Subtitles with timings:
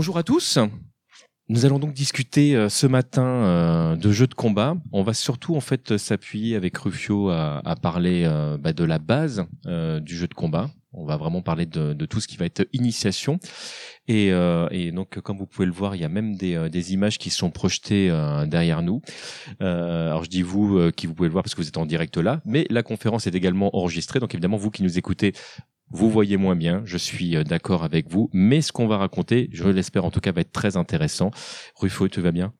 [0.00, 0.58] Bonjour à tous.
[1.50, 4.74] Nous allons donc discuter euh, ce matin euh, de jeux de combat.
[4.92, 9.44] On va surtout en fait s'appuyer avec Rufio à, parler euh, bah, de la base
[9.66, 10.70] du jeu de combat.
[10.94, 13.38] On va vraiment parler de, tout ce qui va être initiation.
[14.08, 14.30] Et,
[14.90, 17.50] donc, comme vous pouvez le voir, il y a même des, des images qui sont
[17.50, 18.08] projetées
[18.46, 19.02] derrière nous.
[19.60, 22.16] Alors, je dis vous qui vous pouvez le voir parce que vous êtes en direct
[22.16, 24.18] là, mais la conférence est également enregistrée.
[24.18, 25.34] Donc, évidemment, vous qui nous écoutez,
[25.90, 29.48] vous voyez moins bien, je suis euh, d'accord avec vous, mais ce qu'on va raconter,
[29.52, 31.30] je l'espère en tout cas, va être très intéressant.
[31.76, 32.52] Rufo, tu vas bien?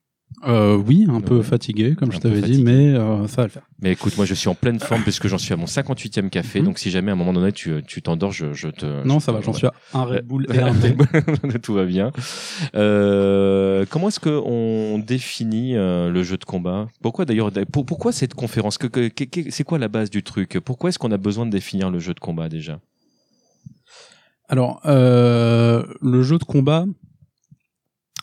[0.47, 1.43] Euh, oui, un peu Ouais.
[1.43, 3.63] fatigué, comme Un je t'avais dit, mais euh, ça va le faire.
[3.81, 6.59] Mais écoute, moi je suis en pleine forme puisque j'en suis à mon 58e café,
[6.59, 6.65] Mhm.
[6.67, 9.05] donc si jamais à un moment donné tu tu t'endors, je, je te...
[9.05, 10.71] Non, je ça va, j'en suis à un Red Bull et un.
[11.61, 12.13] Tout va bien.
[12.75, 16.87] Euh, comment est-ce qu'on définit euh, le jeu de combat?
[17.01, 18.77] Pourquoi d'ailleurs pour- Pourquoi cette conférence?
[18.77, 20.59] Que- que- que- C'est quoi la base du truc?
[20.63, 22.79] Pourquoi est-ce qu'on a besoin de définir le jeu de combat déjà?
[24.51, 26.85] Alors, euh, le jeu de combat,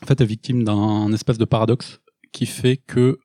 [0.02, 2.00] en fait, est victime d'un espèce de paradoxe
[2.32, 3.18] qui fait que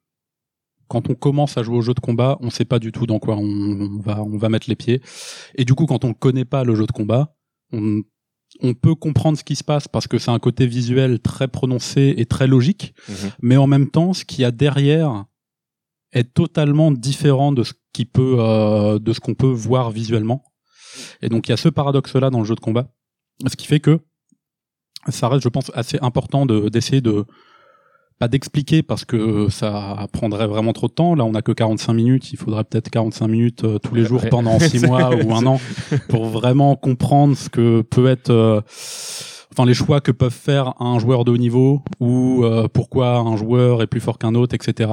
[0.87, 3.19] quand on commence à jouer au jeu de combat, on sait pas du tout dans
[3.19, 5.01] quoi on, on va, on va mettre les pieds.
[5.55, 7.35] Et du coup, quand on connaît pas le jeu de combat,
[7.73, 8.03] on,
[8.61, 12.13] on peut comprendre ce qui se passe parce que c'est un côté visuel très prononcé
[12.15, 12.93] et très logique.
[13.09, 13.31] Mhm.
[13.41, 15.25] mais en même temps, ce qu'il y a derrière
[16.13, 20.45] est totalement différent de ce qui peut, euh, de ce qu'on peut voir visuellement.
[21.21, 22.87] Et donc il y a ce paradoxe-là dans le jeu de combat,
[23.45, 23.99] ce qui fait que
[25.09, 27.25] ça reste, je pense, assez important de d'essayer de
[28.19, 31.15] pas d'expliquer parce que ça prendrait vraiment trop de temps.
[31.15, 32.31] Là, on a que 45 minutes.
[32.31, 34.29] Il faudrait peut-être 45 minutes euh, tous les jours ouais.
[34.29, 35.59] pendant 6 mois ou un an
[36.09, 38.61] pour vraiment comprendre ce que peut être, euh,
[39.51, 43.35] enfin les choix que peuvent faire un joueur de haut niveau ou euh, pourquoi un
[43.35, 44.91] joueur est plus fort qu'un autre, etc.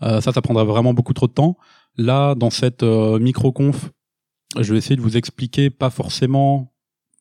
[0.00, 1.56] Ça, ça prendrait vraiment beaucoup trop de temps.
[1.98, 3.90] Là, dans cette micro-conf,
[4.58, 6.72] je vais essayer de vous expliquer pas forcément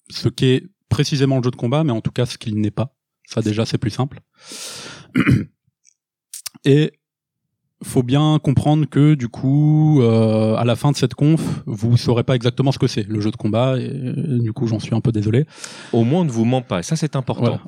[0.09, 2.95] ce qu'est précisément le jeu de combat, mais en tout cas ce qu'il n'est pas.
[3.27, 4.21] Ça déjà, c'est plus simple.
[6.65, 6.93] Et
[7.83, 12.23] faut bien comprendre que du coup, euh, à la fin de cette conf, vous saurez
[12.23, 13.77] pas exactement ce que c'est le jeu de combat.
[13.77, 15.45] Et, euh, du coup, j'en suis un peu désolé.
[15.93, 16.83] Au moins, on ne vous ment pas.
[16.83, 17.59] Ça, c'est important.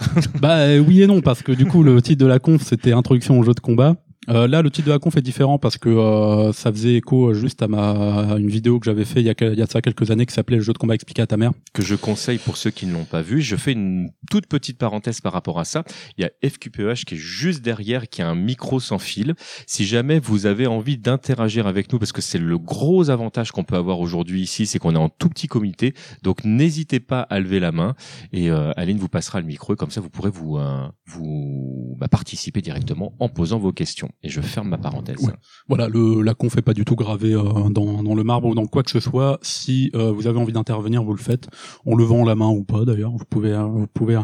[0.42, 2.92] Bah euh, oui et non parce que du coup le titre de la conf c'était
[2.92, 3.96] introduction au jeu de combat.
[4.30, 7.34] Euh, là le titre de la conf est différent parce que euh, ça faisait écho
[7.34, 9.66] juste à ma à une vidéo que j'avais fait il y a il y a
[9.68, 11.52] ça quelques années qui s'appelait le jeu de combat expliqué à ta mère.
[11.74, 13.42] que je conseille pour ceux qui ne l'ont pas vu.
[13.42, 15.84] Je fais une toute petite parenthèse par rapport à ça.
[16.18, 19.36] Il y a FQPH qui est juste derrière, qui a un micro sans fil.
[19.66, 23.64] Si jamais vous avez envie d'interagir avec nous, parce que c'est le gros avantage qu'on
[23.64, 25.94] peut avoir aujourd'hui ici, c'est qu'on est en tout petit comité.
[26.24, 27.96] Donc n'hésitez pas à lever la main
[28.34, 31.96] et euh, Aline vous passera le micro et comme ça vous pourrez vous euh, vous
[32.00, 34.10] bah, participer directement en posant vos questions.
[34.24, 35.20] Et je ferme ma parenthèse.
[35.20, 35.34] Ouais.
[35.68, 38.56] Voilà le la conf est pas du tout gravée euh, dans dans le marbre ou
[38.56, 39.38] dans quoi que ce soit.
[39.44, 41.48] Si euh, vous avez envie d'intervenir vous le faites
[41.86, 43.12] en levant la main ou pas d'ailleurs.
[43.12, 44.22] Vous pouvez euh, vous pouvez euh,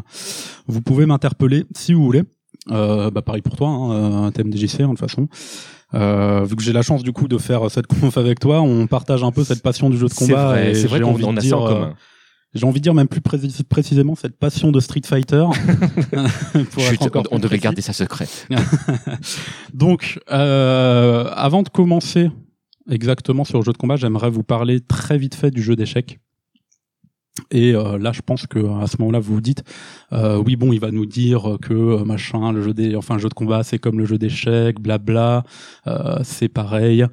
[0.68, 2.24] vous pouvez m'interpeller si vous voulez.
[2.72, 5.28] Euh, bah pareil pour toi, hein, un thème DJC hein, de toute façon.
[5.94, 8.88] Euh, vu que j'ai la chance du coup de faire cette conf avec toi, on
[8.88, 10.48] partage un peu cette passion du jeu de combat.
[10.48, 11.94] vrai, c'est vrai j'ai qu'on de a dire, ça en commun.
[12.54, 15.46] J'ai envie de dire même plus précis- précisément cette passion de Street Fighter.
[16.72, 17.00] pour Chut,
[17.32, 18.28] on, devait garder ça secret.
[19.74, 22.30] Donc, euh, avant de commencer
[22.90, 26.20] exactement sur le jeu de combat, j'aimerais vous parler très vite fait du jeu d'échecs.
[27.50, 29.64] Et euh, là, je pense que à ce moment-là, vous vous dites,
[30.12, 33.20] euh, oui, bon, il va nous dire que euh, machin, le jeu des, enfin, le
[33.20, 35.44] jeu de combat, c'est comme le jeu d'échecs, blabla,
[35.88, 37.06] euh, c'est pareil.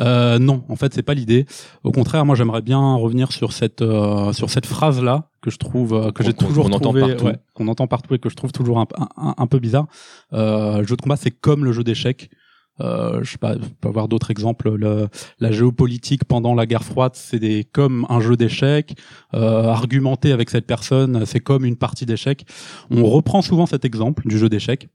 [0.00, 1.44] Euh, non, en fait, c'est pas l'idée.
[1.82, 6.12] Au contraire, moi, j'aimerais bien revenir sur cette, euh, sur cette phrase-là que je trouve,
[6.12, 7.24] que j'ai toujours qu'on entend trouvé, partout.
[7.26, 8.86] ouais, qu'on entend partout et que je trouve toujours un,
[9.16, 9.86] un, un peu bizarre.
[10.32, 12.30] Euh, le jeu de combat, c'est comme le jeu d'échecs.
[12.80, 14.74] Euh, je sais pas, peux avoir d'autres exemples.
[14.74, 15.08] Le-
[15.38, 18.96] la géopolitique pendant la guerre froide, c'est des, comme un jeu d'échecs.
[19.34, 22.44] Euh, argumenter avec cette personne, c'est comme une partie d'échecs.
[22.90, 24.88] On reprend souvent cet exemple du jeu d'échecs.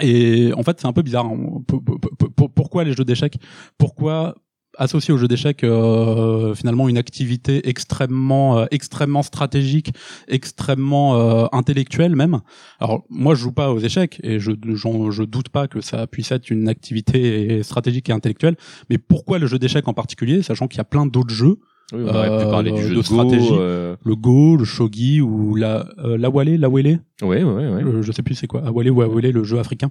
[0.00, 1.26] Et en fait, c'est un peu bizarre.
[1.68, 3.36] P- Pourquoi les jeux d'échecs?
[3.76, 4.36] Pourquoi
[4.78, 9.92] associer au jeu d'échecs euh, finalement une activité extrêmement euh, extrêmement stratégique,
[10.28, 12.40] extrêmement euh, intellectuelle même.
[12.80, 16.32] Alors moi je joue pas aux échecs et je je doute pas que ça puisse
[16.32, 18.56] être une activité stratégique et intellectuelle,
[18.90, 21.56] mais pourquoi le jeu d'échecs en particulier, sachant qu'il y a plein d'autres jeux,
[21.92, 23.48] Oui, on aurait pu Euh, parler du jeu de de, stratégie.
[23.48, 27.68] Go, euh, le Go, le shogi ou la euh, la Wale, la Wele, Ouais, ouais,
[27.68, 27.84] ouais.
[27.84, 29.90] euh, je sais plus c'est quoi, Awale ou Awale, le jeu africain.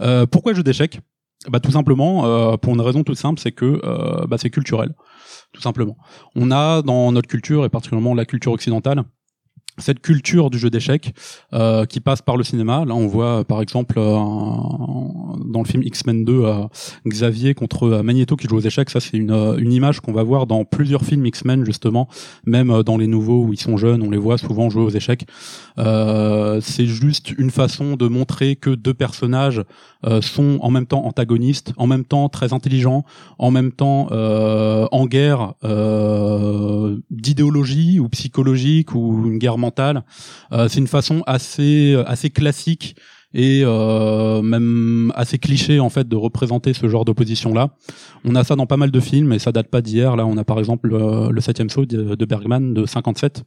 [0.00, 1.00] Euh, pourquoi le jeu d'échecs?
[1.46, 4.94] Bah tout simplement euh, pour une raison toute simple, c'est que euh, bah, c'est culturel,
[5.52, 5.96] tout simplement.
[6.34, 9.04] On a dans notre culture et particulièrement la culture occidentale
[9.78, 11.14] cette culture du jeu d'échecs
[11.52, 12.84] euh, qui passe par le cinéma.
[12.84, 16.64] Là, on voit par exemple euh, dans le film X-Men 2 euh,
[17.06, 18.90] Xavier contre Magneto qui joue aux échecs.
[18.90, 22.08] Ça, c'est une, une image qu'on va voir dans plusieurs films X-Men justement,
[22.44, 25.26] même dans les nouveaux où ils sont jeunes, on les voit souvent jouer aux échecs.
[25.76, 29.62] c'est juste une façon de montrer que deux personnages
[30.20, 33.04] sont en même temps antagonistes, en même temps très intelligents,
[33.38, 35.54] en même temps en guerre
[37.10, 39.58] d'idéologie ou psychologique ou une guerre
[40.52, 42.96] euh, c'est une façon assez assez classique
[43.34, 47.70] et euh, même assez cliché en fait de représenter ce genre d'opposition là.
[48.24, 50.16] On a ça dans pas mal de films et ça date pas d'hier.
[50.16, 53.44] Là, on a par exemple euh, le septième saut de, Bergman de 57,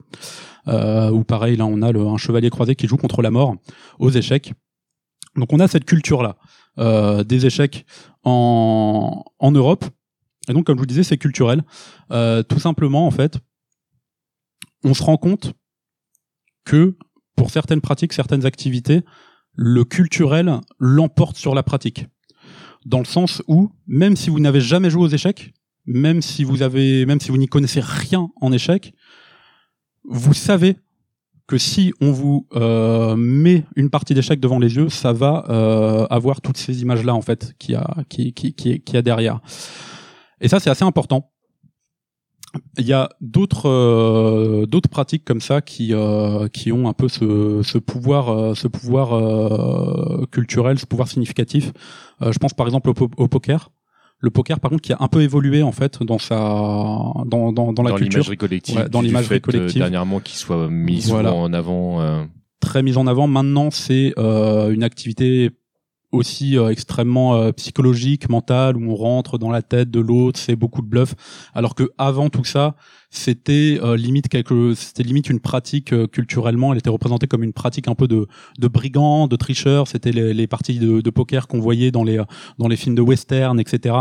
[0.68, 3.56] euh, où pareil là on a un chevalier croisé qui joue contre la mort
[4.00, 4.54] aux échecs.
[5.36, 6.36] Donc on a cette culture là
[6.78, 7.86] euh, des échecs
[8.24, 9.86] en en Europe.
[10.48, 11.64] Et donc comme je vous disais, c'est culturel.
[12.10, 13.40] tout simplement en fait,
[14.84, 15.54] on se rend compte
[16.66, 16.98] que
[17.36, 19.02] pour certaines pratiques, certaines activités,
[19.54, 22.06] le culturel l'emporte sur la pratique.
[22.86, 25.54] Dans le sens où, même si vous n'avez jamais joué aux échecs,
[25.86, 28.94] même si vous avez, même si vous n'y connaissez rien en échecs,
[30.04, 30.78] vous savez
[31.48, 36.08] que si on vous euh, met une partie d'échecs devant les yeux, ça va euh,
[36.10, 39.42] avoir toutes ces images-là en fait qui a, qui, qui, qui, qui a derrière.
[40.40, 41.32] Et ça, c'est assez important
[42.78, 47.08] il y a d'autres euh, d'autres pratiques comme ça qui euh, qui ont un peu
[47.08, 51.72] ce, ce pouvoir euh, ce pouvoir euh, culturel ce pouvoir significatif.
[52.22, 53.72] Je pense par exemple au, au, poker.
[54.20, 57.74] Le poker par contre qui a un peu évolué en fait dans sa dans dans,
[57.74, 58.26] dans la dans culture.
[58.38, 59.80] collective dans l'imagerie collective.
[59.80, 62.28] dernièrement qui soit mise en avant
[62.60, 63.28] très mise en avant.
[63.28, 65.52] Maintenant c'est une activité
[66.12, 70.56] aussi euh, extrêmement euh, psychologique, mental, où on rentre dans la tête de l'autre, c'est
[70.56, 71.16] beaucoup de bluff.
[71.54, 72.76] Alors que avant tout ça,
[73.14, 76.72] c'était euh, limite quelque, c'était limite une pratique culturellement.
[76.72, 78.28] Elle était représentée comme une pratique un peu de
[78.60, 79.88] de brigand, de tricheur.
[79.88, 82.22] C'était les, les, parties de, de poker qu'on voyait dans les
[82.58, 83.96] dans les films de western, etc.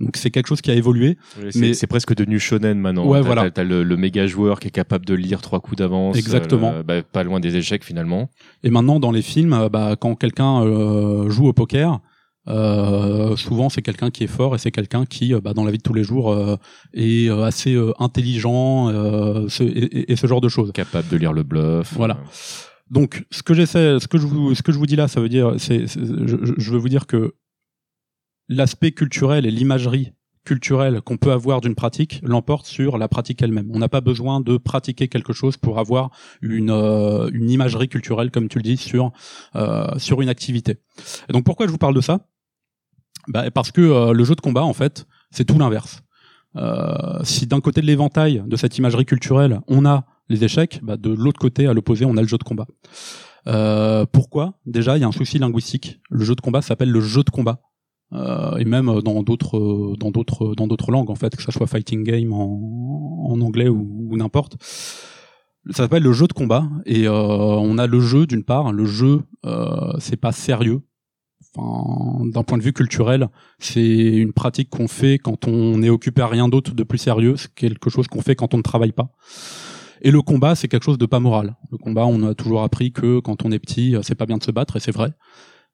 [0.00, 1.18] Donc c'est quelque chose qui a évolué.
[1.54, 3.06] mais c'est presque devenu shonen maintenant.
[3.06, 3.50] Ouais, t'as, voilà.
[3.50, 6.16] T'as, le, le, méga joueur qui est capable de lire trois coups d'avance.
[6.16, 6.72] Exactement.
[6.82, 8.30] bah, pas loin des échecs finalement.
[8.62, 10.64] Et maintenant dans les films, bah, quand quelqu'un
[11.28, 12.00] joue au poker,
[12.48, 15.72] euh, souvent c'est quelqu'un qui est fort et c'est quelqu'un qui, euh, bah, dans la
[15.72, 16.56] vie de tous les jours, euh,
[16.94, 18.88] est assez euh, intelligent
[19.48, 20.72] ce, et, et, ce genre de choses.
[20.72, 21.92] Capable de lire le bluff.
[21.94, 22.18] Voilà.
[22.90, 25.20] Donc, ce que j'essaie, ce que je vous, ce que je vous dis là, ça
[25.20, 27.34] veut dire, c'est, je, je veux vous dire que
[28.48, 30.12] l'aspect culturel et l'imagerie
[30.46, 33.68] culturel qu'on peut avoir d'une pratique l'emporte sur la pratique elle-même.
[33.74, 36.10] On n'a pas besoin de pratiquer quelque chose pour avoir
[36.40, 39.12] une, euh, une imagerie culturelle, comme tu le dis, sur,
[39.56, 40.78] euh, sur une activité.
[41.28, 42.20] Et donc pourquoi je vous parle de ça?
[43.28, 46.02] Bah, Parce que euh, le jeu de combat, en fait, c'est tout l'inverse.
[47.24, 51.10] Si d'un côté de l'éventail de cette imagerie culturelle, on a les échecs, bah, de
[51.10, 52.66] l'autre côté, à l'opposé, on a le jeu de combat.
[54.10, 54.54] Pourquoi?
[54.64, 56.00] Déjà, il y a un souci linguistique.
[56.08, 57.60] Le jeu de combat s'appelle le jeu de combat.
[58.12, 61.66] Euh, et même dans d'autres dans d'autres dans d'autres langues en fait que ça soit
[61.66, 64.56] fighting game en, en anglais ou, ou n'importe.
[65.70, 66.68] Ça s'appelle le jeu de combat.
[66.84, 68.72] Et euh, on a le jeu d'une part.
[68.72, 70.82] Le jeu euh, c'est pas sérieux.
[71.58, 76.22] Enfin d'un point de vue culturel c'est une pratique qu'on fait quand on est occupé
[76.22, 77.36] à rien d'autre de plus sérieux.
[77.36, 79.10] C'est quelque chose qu'on fait quand on ne travaille pas.
[80.02, 81.56] Et le combat c'est quelque chose de pas moral.
[81.72, 84.44] Le combat on a toujours appris que quand on est petit c'est pas bien de
[84.44, 84.76] se battre.
[84.76, 85.12] Et c'est vrai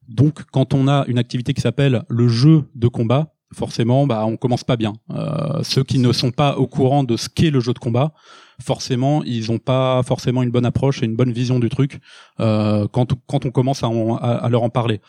[0.07, 4.37] donc, quand on a une activité qui s'appelle le jeu de combat, forcément, bah, on
[4.37, 4.93] commence pas bien.
[5.11, 8.13] Euh, ceux qui ne sont pas au courant de ce qu'est le jeu de combat,
[8.61, 11.99] forcément, ils n'ont pas forcément une bonne approche et une bonne vision du truc
[12.39, 15.01] euh, quand, quand on commence à, leur en parler.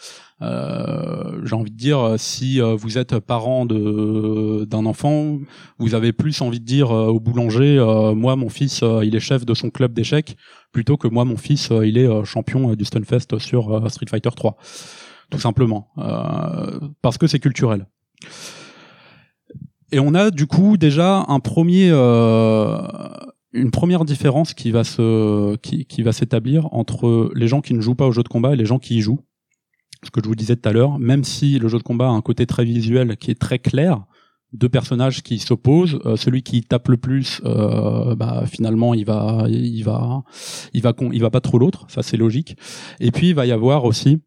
[0.42, 5.38] Euh, J'ai envie de dire, si euh, vous êtes parent d'un enfant,
[5.78, 7.78] vous avez plus envie de dire euh, au boulanger,
[8.14, 10.36] moi, mon fils, il est chef de son club d'échecs,
[10.72, 14.56] plutôt que moi, mon fils, il est champion du Stunfest sur Street Fighter 3
[15.30, 15.88] tout simplement,
[17.02, 17.86] parce que c'est culturel.
[19.90, 21.90] Et on a du coup déjà un premier,
[23.54, 27.80] une première différence qui va se, qui, qui va s'établir entre les gens qui ne
[27.80, 29.20] jouent pas au jeu de combat et les gens qui y jouent.
[30.02, 32.11] Ce que je vous disais tout à l'heure, même si le jeu de combat a
[32.11, 34.04] un côté très visuel qui est très clair,
[34.52, 39.46] deux personnages qui s'opposent, euh, celui qui tape le plus, euh, bah, finalement il va,
[39.49, 40.23] il va,
[40.75, 42.56] il va, il va pas trop l'autre, ça c'est logique.
[43.00, 44.20] Et puis il va y avoir aussi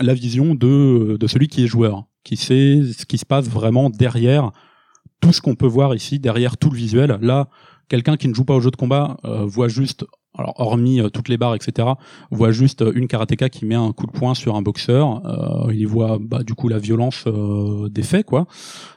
[0.00, 3.90] la vision de, de celui qui est joueur qui sait ce qui se passe vraiment
[3.90, 4.50] derrière
[5.20, 7.18] tout ce qu'on peut voir ici, derrière tout le visuel.
[7.20, 7.48] Là,
[7.90, 10.06] quelqu'un qui ne joue pas au jeu de combat euh, voit juste,
[10.38, 11.88] alors hormis euh, toutes les barres, etc.,
[12.30, 15.26] voit juste une karatéka qui met un coup de poing sur un boxeur.
[15.26, 17.26] Euh, il voit bah, du coup la violence
[17.90, 18.46] des faits, quoi.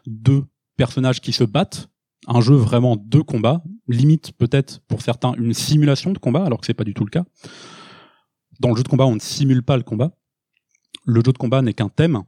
[0.05, 0.43] Deux
[0.77, 1.89] personnages qui se battent,
[2.27, 6.65] un jeu vraiment de combat, limite peut-être pour certains une simulation de combat, alors que
[6.65, 7.25] c'est pas du tout le cas.
[8.59, 10.11] Dans le jeu de combat, on ne simule pas le combat.
[11.05, 12.23] Le jeu de combat n'est qu'un thème,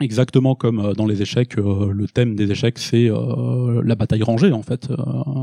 [0.00, 4.22] exactement comme euh, dans les échecs, euh, le thème des échecs, c'est euh, la bataille
[4.22, 4.88] rangée en fait,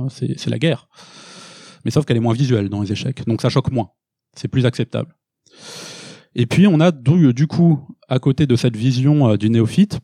[0.09, 0.89] c'est la guerre.
[1.85, 3.91] Mais sauf qu'elle est moins visuelle dans les échecs, donc ça choque moins,
[4.33, 5.15] c'est plus acceptable.
[6.35, 9.99] Et puis on a du coup, à côté de cette vision du néophyte,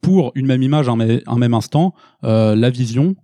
[0.00, 3.16] pour une même image, un, même instant, la vision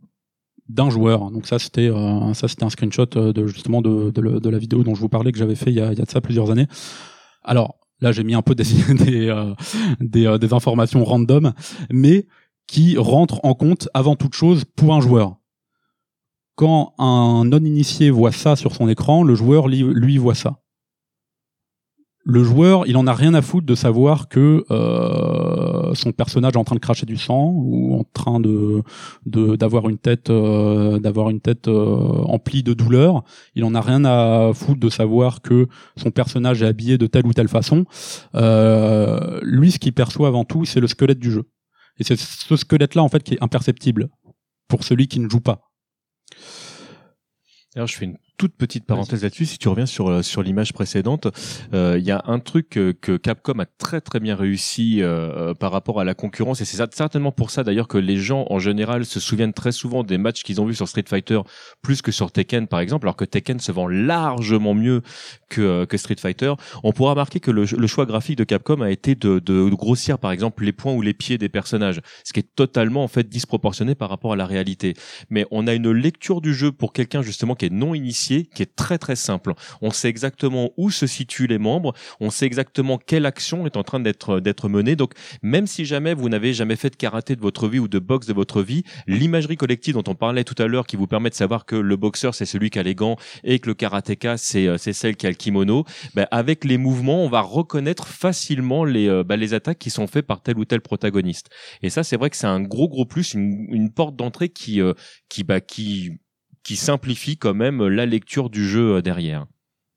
[0.68, 1.30] d'un joueur.
[1.30, 1.90] Donc ça c'était
[2.32, 5.38] ça c'était un screenshot de justement de, de, la vidéo dont je vous parlais que
[5.38, 6.66] j'avais fait il y, a, il y a de ça plusieurs années.
[7.44, 9.54] Alors Là, j'ai mis un peu des, des, euh,
[10.14, 11.54] euh, des, informations random,
[11.90, 12.26] mais
[12.66, 15.36] qui rentrent en compte avant toute chose pour un joueur.
[16.54, 20.60] Quand un non-initié voit ça sur son écran, le joueur lui voit ça
[22.26, 26.58] le joueur, il en a rien à foutre de savoir que euh, son personnage est
[26.58, 28.82] en train de cracher du sang ou en train de
[29.26, 33.24] d'avoir une tête euh, d'avoir une tête euh, emplie de douleur.
[33.54, 37.26] Il en a rien à foutre de savoir que son personnage est habillé de telle
[37.26, 37.84] ou telle façon.
[39.42, 41.44] lui, ce qu'il perçoit avant tout, c'est le squelette du jeu.
[41.98, 44.08] Et c'est ce squelette-là en fait qui est imperceptible
[44.66, 45.60] pour celui qui ne joue pas.
[47.76, 49.46] Alors je fais une toute petite parenthèse là-dessus.
[49.46, 51.28] Si tu reviens sur euh, sur l'image précédente,
[51.72, 55.72] euh, il y a un truc que, Capcom a très très bien réussi euh, par
[55.72, 59.04] rapport à la concurrence, et c'est certainement pour ça d'ailleurs que les gens en général
[59.04, 61.40] se souviennent très souvent des matchs qu'ils ont vus sur Street Fighter
[61.82, 65.02] plus que sur Tekken par exemple, alors que Tekken se vend largement mieux
[65.48, 66.54] que que Street Fighter.
[66.82, 70.32] On pourra remarquer que le, choix graphique de Capcom a été de, de grossir par
[70.32, 73.94] exemple les points ou les pieds des personnages, ce qui est totalement en fait disproportionné
[73.94, 74.94] par rapport à la réalité.
[75.30, 78.62] Mais on a une lecture du jeu pour quelqu'un justement qui est non initié qui
[78.62, 79.54] est très très simple.
[79.80, 83.82] On sait exactement où se situent les membres, on sait exactement quelle action est en
[83.82, 84.96] train d'être d'être menée.
[84.96, 85.12] Donc
[85.42, 88.26] même si jamais vous n'avez jamais fait de karaté de votre vie ou de boxe
[88.26, 91.34] de votre vie, l'imagerie collective dont on parlait tout à l'heure qui vous permet de
[91.34, 94.66] savoir que le boxeur c'est celui qui a les gants et que le karatéka c'est
[94.66, 98.84] euh, c'est celle qui a le kimono, ben, avec les mouvements, on va reconnaître facilement
[98.84, 101.48] les euh, ben, les attaques qui sont faites par tel ou tel protagoniste.
[101.82, 104.80] Et ça c'est vrai que c'est un gros gros plus, une, une porte d'entrée qui
[104.80, 104.94] euh,
[105.28, 106.12] qui bah, qui
[106.64, 109.46] qui simplifie quand même la lecture du jeu euh, derrière.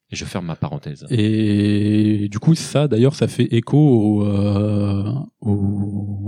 [0.09, 1.05] Et je ferme ma parenthèse.
[1.09, 5.11] Et du coup, ça, d'ailleurs, ça fait écho euh,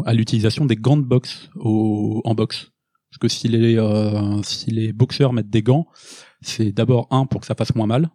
[0.05, 2.72] à l'utilisation des gants de boxe en boxe.
[3.10, 5.88] Parce que si les, euh, si les boxeurs mettent des gants,
[6.41, 8.10] c'est d'abord un pour que ça fasse moins mal,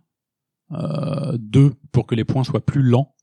[1.38, 3.13] deux pour que les points soient plus lents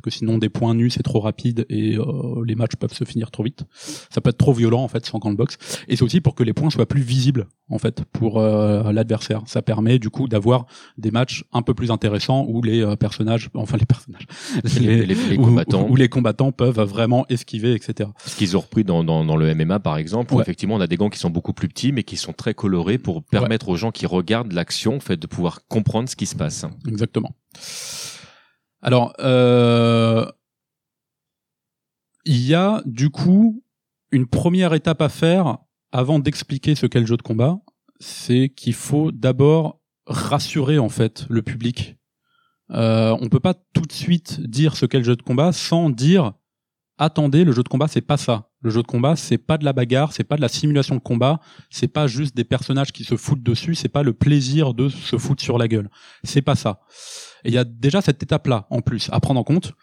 [0.00, 3.04] parce que sinon des points nus c'est trop rapide et euh, les matchs peuvent se
[3.04, 3.64] finir trop vite.
[4.08, 5.58] Ça peut être trop violent en fait sans grande box.
[5.88, 9.42] Et c'est aussi pour que les points soient plus visibles en fait pour euh, l'adversaire.
[9.44, 10.64] Ça permet du coup d'avoir
[10.96, 14.26] des matchs un peu plus intéressants où les euh, personnages, enfin les personnages,
[14.80, 18.08] les, les, combattants, où, les combattants peuvent vraiment esquiver, etc.
[18.24, 20.86] Ce qu'ils ont repris dans, dans, dans, le MMA par exemple, où effectivement on a
[20.86, 23.76] des gants qui sont beaucoup plus petits mais qui sont très colorés pour permettre aux
[23.76, 26.64] gens qui regardent l'action en fait de pouvoir comprendre ce qui se passe.
[26.88, 27.34] Exactement.
[28.82, 30.26] Alors, euh,
[32.24, 33.62] il y a du coup
[34.10, 35.58] une première étape à faire
[35.92, 37.60] avant d'expliquer ce qu'est le jeu de combat,
[37.98, 41.96] c'est qu'il faut d'abord rassurer en fait le public.
[42.70, 45.90] Euh, on peut pas tout de suite dire ce qu'est le jeu de combat sans
[45.90, 46.32] dire
[46.98, 48.50] attendez, le jeu de combat c'est pas ça.
[48.62, 51.00] Le jeu de combat c'est pas de la bagarre, c'est pas de la simulation de
[51.00, 54.88] combat, c'est pas juste des personnages qui se foutent dessus, c'est pas le plaisir de
[54.88, 55.90] se foutre sur la gueule.
[56.24, 56.80] C'est pas ça.
[57.44, 59.74] Et il y a déjà cette étape-là, en plus, à prendre en compte.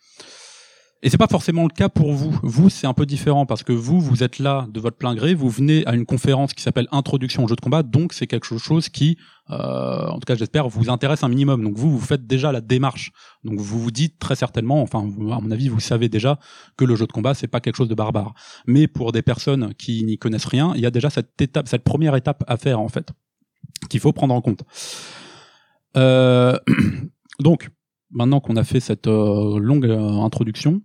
[1.04, 2.38] Et c'est pas forcément le cas pour vous.
[2.42, 5.36] Vous, c'est un peu différent parce que vous, vous êtes là de votre plein gré.
[5.36, 8.58] Vous venez à une conférence qui s'appelle Introduction au jeu de combat, donc c'est quelque
[8.58, 9.16] chose qui,
[9.52, 11.64] euh, en tout cas, j'espère, vous intéresse un minimum.
[11.64, 13.12] Donc vous, vous faites déjà la démarche.
[13.44, 16.40] Donc vous vous dites très certainement, enfin, à mon avis, vous savez déjà
[16.78, 18.34] que le jeu de combat, c'est pas quelque chose de barbare.
[18.66, 21.84] Mais pour des personnes qui n'y connaissent rien, il y a déjà cette étape, cette
[21.84, 23.12] première étape à faire en fait,
[23.88, 24.64] qu'il faut prendre en compte.
[25.96, 26.58] Euh,
[27.40, 27.70] Donc,
[28.12, 30.82] maintenant qu'on a fait cette euh, longue euh, introduction,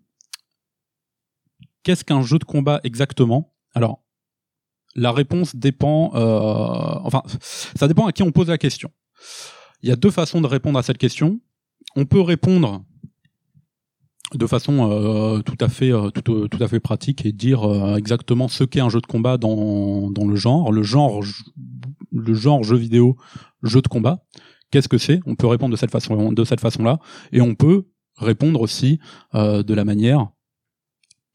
[1.82, 3.54] qu'est-ce qu'un jeu de combat exactement?
[3.74, 4.02] Alors,
[4.94, 7.22] la réponse dépend, euh, enfin,
[7.74, 8.90] ça dépend à qui on pose la question.
[9.82, 11.40] Il y a deux façons de répondre à cette question.
[11.96, 12.84] On peut répondre
[14.34, 15.92] de façon tout à fait
[16.24, 17.64] tout, à fait pratique et dire
[17.96, 21.22] exactement ce qu'est un jeu de combat dans, dans le genre, le genre
[22.12, 23.16] le genre jeu vidéo
[23.62, 24.24] jeu de combat
[24.72, 25.20] qu'est-ce que c'est?
[25.26, 26.98] On peut répondre de cette façon, de cette façon-là,
[27.30, 27.84] et on peut
[28.16, 28.98] répondre aussi
[29.34, 30.28] euh, de la manière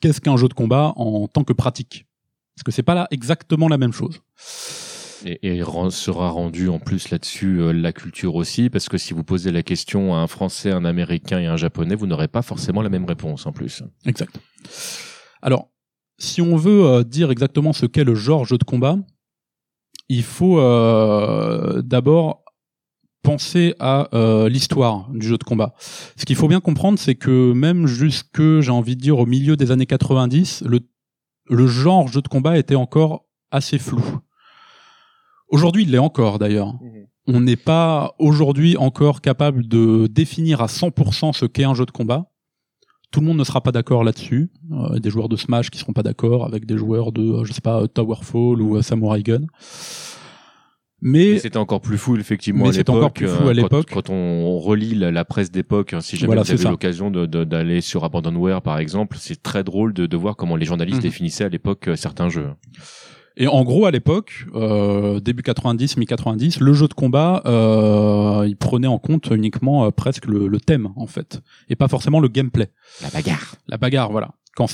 [0.01, 2.05] qu'est-ce qu'un jeu de combat en tant que pratique?
[2.55, 4.21] Parce que c'est pas là exactement la même chose.
[5.25, 9.23] Et, et sera rendu en plus là-dessus euh, la culture aussi, parce que si vous
[9.23, 12.81] posez la question à un Français, un Américain et un Japonais, vous n'aurez pas forcément
[12.81, 13.83] la même réponse en plus.
[14.05, 14.39] Exact.
[15.41, 15.69] Alors,
[16.19, 18.97] si on veut euh, dire exactement ce qu'est le genre jeu de combat,
[20.09, 22.43] il faut euh, d'abord
[23.27, 25.73] penser à euh, l'histoire du jeu de combat.
[26.15, 29.57] Ce qu'il faut bien comprendre, c'est que même jusque, j'ai envie de dire, au milieu
[29.57, 30.79] des années 90, le,
[31.49, 34.01] le genre jeu de combat était encore assez flou.
[35.49, 36.75] Aujourd'hui, il l'est encore d'ailleurs.
[36.75, 37.07] Mhm.
[37.27, 41.91] On n'est pas aujourd'hui encore capable de définir à 100% ce qu'est un jeu de
[41.91, 42.31] combat.
[43.11, 44.51] Tout le monde ne sera pas d'accord là-dessus.
[44.71, 47.51] Euh, des joueurs de Smash qui seront pas d'accord avec des joueurs de, euh, je
[47.51, 49.47] sais pas, Towerfall ou euh, Samurai Gun.
[51.01, 53.87] Mais c'était encore plus fou effectivement Mais c'était encore plus fou à euh, l'époque.
[53.89, 57.11] Quand, quand on relit la, la presse d'époque, hein, si jamais Voilà, vous avez l'occasion
[57.11, 60.65] de- de- d'aller sur Abandonware par exemple, c'est très drôle de, de voir comment les
[60.65, 61.03] journalistes Mhm.
[61.03, 62.47] définissaient à l'époque euh, certains jeux.
[63.39, 68.55] Et en gros, à l'époque, euh, début 90, mi-90, le jeu de combat, euh, il
[68.55, 72.29] prenait en compte uniquement euh, presque le, le thème, en fait, et pas forcément le
[72.29, 72.69] gameplay.
[73.03, 73.53] La bagarre.
[73.67, 74.31] La bagarre, voilà.
[74.55, 74.65] Quand,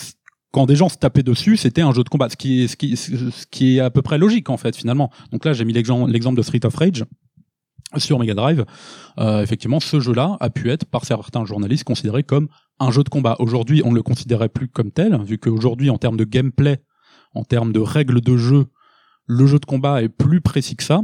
[0.54, 3.90] quand des gens se tapaient dessus, c'était un jeu de combat, ce qui est, à
[3.90, 5.10] peu près logique, en fait, finalement.
[5.32, 7.04] Donc là, j'ai mis l'exemple l'exemple de Street of Rage
[7.98, 8.64] sur Mega Drive.
[9.18, 13.10] Euh, effectivement, ce jeu-là a pu être, par certains journalistes, considéré comme un jeu de
[13.10, 13.36] combat.
[13.40, 16.84] Aujourd'hui, on ne le considérait plus comme tel, vu qu'aujourd'hui, en termes de gameplay,
[17.34, 18.68] en termes de règles de jeu,
[19.26, 21.02] le jeu de combat est plus précis que ça.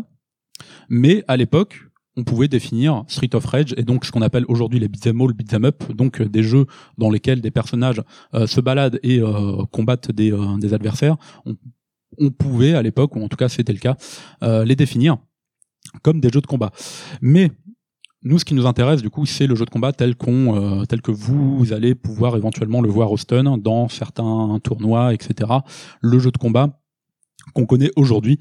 [0.90, 1.89] Mais à l'époque,
[2.20, 5.34] on pouvait définir Street of Rage et donc ce qu'on appelle aujourd'hui les beat'em all,
[5.34, 6.66] beat'em up, donc euh, des jeux
[6.98, 8.02] dans lesquels des personnages
[8.34, 10.34] euh, se baladent et euh, combattent des,
[10.74, 11.16] adversaires.
[12.18, 13.96] On, pouvait à l'époque, ou en tout cas c'était le cas,
[14.42, 15.18] les définir
[16.02, 16.72] comme des jeux de combat.
[17.22, 17.52] Mais
[18.24, 21.02] nous, ce qui nous intéresse, du coup, c'est le jeu de combat tel qu'on, tel
[21.02, 25.52] que vous allez pouvoir éventuellement le voir au stun dans certains tournois, etc.
[26.02, 26.82] Le jeu de combat
[27.54, 28.38] qu'on connaît aujourd'hui.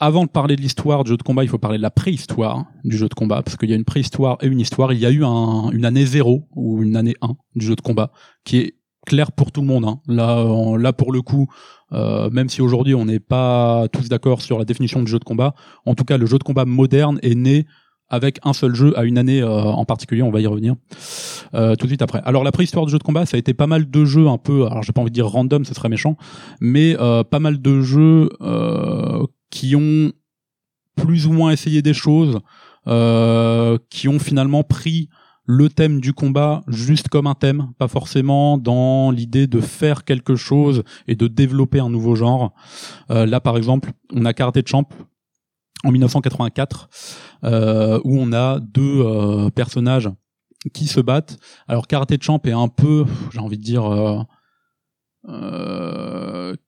[0.00, 2.64] Avant de parler de l'histoire du jeu de combat, il faut parler de la préhistoire
[2.84, 4.92] du jeu de combat, parce qu'il y a une préhistoire et une histoire.
[4.92, 7.80] Il y a eu un- une année 0 ou une année 1 du jeu de
[7.80, 8.10] combat,
[8.44, 8.74] qui est
[9.06, 9.84] claire pour tout le monde.
[9.84, 10.00] hein.
[10.08, 10.44] Là,
[10.78, 11.46] là pour le coup,
[11.92, 15.24] euh, même si aujourd'hui on n'est pas tous d'accord sur la définition du jeu de
[15.24, 15.54] combat,
[15.86, 17.66] en tout cas le jeu de combat moderne est né
[18.08, 20.74] avec un seul jeu à une année euh, en particulier, on va y revenir
[21.54, 22.20] euh, tout de suite après.
[22.24, 24.38] Alors la préhistoire du jeu de combat, ça a été pas mal de jeux un
[24.38, 26.16] peu, alors j'ai pas envie de dire random, ce serait méchant,
[26.60, 29.24] mais euh, pas mal de jeux euh,
[29.54, 30.12] qui ont
[30.96, 32.40] plus ou moins essayé des choses,
[32.88, 35.08] euh, qui ont finalement pris
[35.46, 40.34] le thème du combat juste comme un thème, pas forcément dans l'idée de faire quelque
[40.34, 42.52] chose et de développer un nouveau genre.
[43.10, 44.88] Euh, là par exemple, on a Karate Champ
[45.84, 46.88] en 1984,
[47.44, 50.10] euh, où on a deux euh, personnages
[50.72, 51.38] qui se battent.
[51.68, 54.18] Alors Karate Champ est un peu, j'ai envie de dire, euh,
[55.28, 56.03] euh,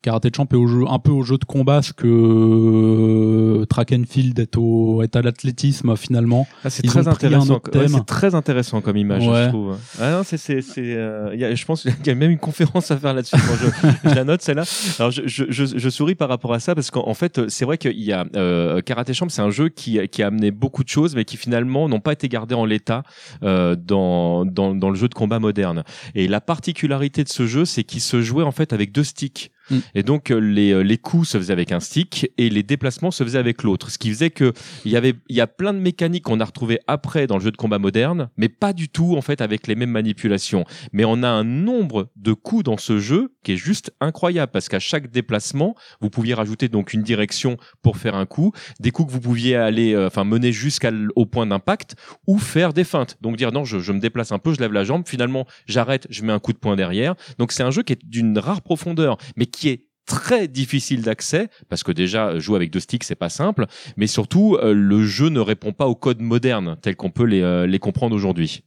[0.02, 3.92] Karate Champ est au jeu, un peu au jeu de combat ce que euh, Track
[3.92, 6.46] and Field est, au, est à l'athlétisme finalement.
[6.64, 7.60] Ah, c'est très intéressant.
[7.74, 9.44] Ouais, c'est très intéressant comme image, Ouais.
[9.44, 9.76] je trouve.
[10.00, 12.30] Ah non, c'est, c'est, c'est, euh, il y a- je pense qu'il y a même
[12.30, 13.36] une conférence à faire là-dessus.
[13.36, 14.64] Je, je la note celle-là.
[14.98, 17.78] Alors je, je, je, souris par rapport à ça parce qu'en en fait, c'est vrai
[17.78, 20.88] qu'il y a euh, Karate Champ, c'est un jeu qui, qui a amené beaucoup de
[20.88, 23.02] choses, mais qui finalement n'ont pas été gardées en l'état
[23.42, 25.84] euh, dans, dans, dans le jeu de combat moderne.
[26.14, 29.50] Et la particularité de ce jeu, c'est qu'il se jouait en fait avec deux sticks.
[29.70, 29.78] Mm.
[29.94, 33.10] Et donc euh, les, euh, les coups se faisaient avec un stick et les déplacements
[33.10, 33.90] se faisaient avec l'autre.
[33.90, 34.52] Ce qui faisait que
[34.84, 37.42] il y avait il y a plein de mécaniques qu'on a retrouvées après dans le
[37.42, 40.64] jeu de combat moderne, mais pas du tout en fait avec les mêmes manipulations.
[40.92, 44.68] Mais on a un nombre de coups dans ce jeu qui est juste incroyable parce
[44.68, 49.08] qu'à chaque déplacement, vous pouviez rajouter donc une direction pour faire un coup, des coups
[49.08, 53.16] que vous pouviez aller euh, enfin mener jusqu'au point d'impact ou faire des feintes.
[53.20, 56.06] Donc dire non, je, je me déplace un peu, je lève la jambe, finalement j'arrête,
[56.10, 57.14] je mets un coup de poing derrière.
[57.38, 61.48] Donc c'est un jeu qui est d'une rare profondeur, mais qui est très difficile d'accès
[61.68, 63.66] parce que déjà jouer avec deux sticks c'est pas simple
[63.96, 67.40] mais surtout euh, le jeu ne répond pas au code moderne tel qu'on peut les,
[67.42, 68.62] euh, les comprendre aujourd'hui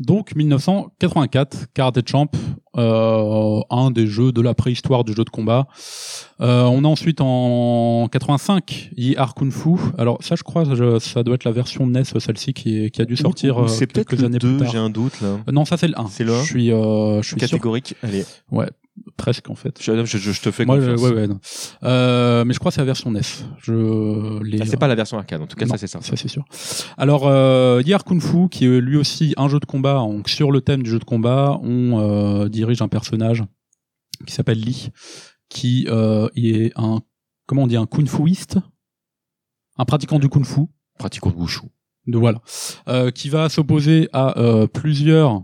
[0.00, 2.28] Donc 1984, Karate Champ,
[2.76, 5.66] euh, un des jeux de la préhistoire du jeu de combat.
[6.40, 9.70] Euh, on a ensuite en 85 Yi-Har Kung Fu.
[9.98, 13.04] Alors ça, je crois, je- ça doit être la version NES, celle-ci qui, qui a
[13.06, 14.70] dû sortir euh, c'est peut-être quelques le années 2 plus tard.
[14.70, 16.06] j'ai un doute là Euh, non, ça c'est le 1.
[16.08, 16.42] C'est le 1?
[16.42, 18.24] Je suis, euh, je suis sûr, catégorique allez
[19.16, 19.80] presque en fait.
[19.82, 21.40] je, je, je- je te fais Moi, confiance ouais, ouais, non.
[21.84, 23.20] Euh, mais je crois que c'est la version NES.
[23.62, 26.00] Je les, Ah, c'est pas la version arcade en tout cas Non, ça c'est ça
[26.00, 26.44] Ça c'est sûr.
[26.96, 30.50] Alors euh, Yi-Har Kung Fu, qui est lui aussi un jeu de combat, donc sur
[30.50, 33.42] le thème du jeu de combat, on euh, dirige un personnage
[34.26, 34.90] qui s'appelle Lee,
[35.48, 37.00] qui euh, est un
[37.46, 38.58] comment on dit un kung fuiste,
[39.78, 40.62] un pratiquant du kung fu,
[40.98, 41.66] pratiquant de wushu
[42.06, 42.40] de voilà,
[42.88, 45.42] euh, qui va s'opposer à euh, plusieurs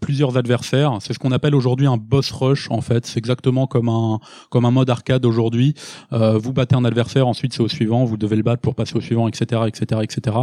[0.00, 0.98] plusieurs adversaires.
[1.00, 3.06] C'est ce qu'on appelle aujourd'hui un boss rush en fait.
[3.06, 4.18] C'est exactement comme un
[4.50, 5.74] comme un mode arcade aujourd'hui.
[6.12, 8.96] Euh, vous battez un adversaire, ensuite c'est au suivant, vous devez le battre pour passer
[8.96, 10.36] au suivant, etc., etc., etc.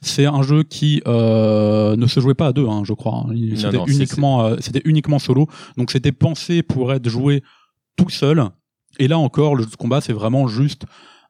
[0.00, 3.26] C'est un jeu qui euh, ne se jouait pas à deux, hein, je crois.
[3.56, 5.48] C'était uniquement euh, c'était uniquement solo.
[5.76, 7.42] Donc c'était pensé pour être joué
[7.96, 8.48] tout seul
[8.98, 10.84] Et là encore, le jeu de combat, c'est vraiment juste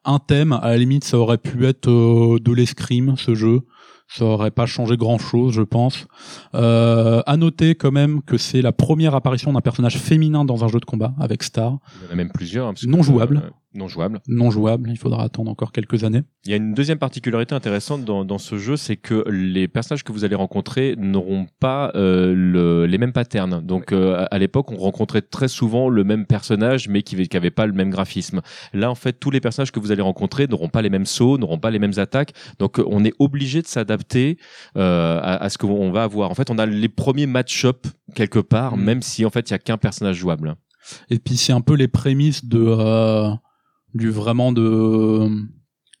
[0.05, 0.53] un thème.
[0.53, 3.61] À la limite, ça aurait pu être euh, de l'escrime, ce jeu.
[4.07, 6.05] Ça aurait pas changé grand chose, je pense.
[6.53, 10.67] Euh, à noter quand même que c'est la première apparition d'un personnage féminin dans un
[10.67, 11.77] jeu de combat avec Star.
[12.01, 12.67] Il y en a même plusieurs.
[12.67, 13.51] hein, Non jouable.
[13.75, 14.19] Non jouable.
[14.27, 16.23] Non jouable, il faudra attendre encore quelques années.
[16.45, 20.03] Il y a une deuxième particularité intéressante dans, dans ce jeu, c'est que les personnages
[20.03, 23.61] que vous allez rencontrer n'auront pas euh, le, les mêmes patterns.
[23.65, 27.65] Donc euh, à- l'époque, on rencontrait très souvent le même personnage, mais qui n'avait pas
[27.65, 28.41] le même graphisme.
[28.73, 31.37] Là, en fait, tous les personnages que vous allez rencontrer n'auront pas les mêmes sauts,
[31.37, 32.33] n'auront pas les mêmes attaques.
[32.59, 34.37] Donc euh, on est obligé de s'adapter
[34.77, 36.31] euh, à, à ce qu'on va avoir.
[36.31, 38.81] En fait, on a les premiers match-up quelque part, Mm.
[38.83, 40.55] même si en fait il y a qu'un personnage jouable.
[41.09, 42.57] Et puis c'est un peu les prémices de
[43.95, 45.27] du vraiment de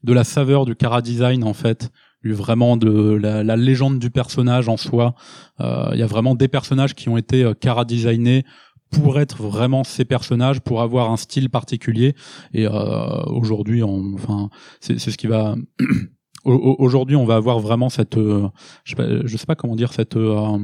[0.03, 1.89] de la saveur du cara design en fait,
[2.23, 5.15] du vraiment de la, la légende du personnage en soi.
[5.61, 8.43] Euh, Il y a vraiment des personnages qui ont été euh, cara designés
[8.91, 12.13] pour être vraiment ces personnages, pour avoir un style particulier.
[12.53, 15.55] Et euh, aujourd'hui, enfin, c'est c'est ce qui va.
[16.45, 18.47] au- au- Aujourd'hui, on va avoir vraiment cette, euh,
[18.83, 20.15] je sais pas, je sais pas comment dire cette.
[20.17, 20.57] euh,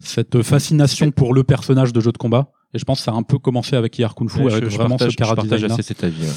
[0.00, 2.52] cette fascination pour le personnage de jeu de combat.
[2.74, 4.64] Et je pense que ça a un peu commencé avec Hier Kung Fu, Ouais, avec
[4.64, 5.82] je, je vraiment partage, ce cara je partage design.
[5.82, 6.20] cet avis.
[6.22, 6.32] ouais.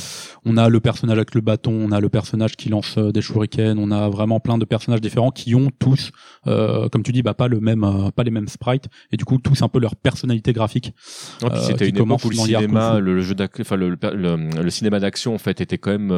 [0.45, 3.21] On a le personnage avec le bâton, on a le personnage qui lance euh, des
[3.21, 6.11] shurikens, on a vraiment plein de personnages différents qui ont tous,
[6.47, 9.25] euh, comme tu dis, bah pas le même, euh, pas les mêmes sprites, et du
[9.25, 10.93] coup tous un peu leur personnalité graphique.
[11.43, 14.69] Euh, c'était une époque où le cinéma, le, le jeu d'ac- enfin le, le, le
[14.69, 16.11] cinéma d'action en fait était quand même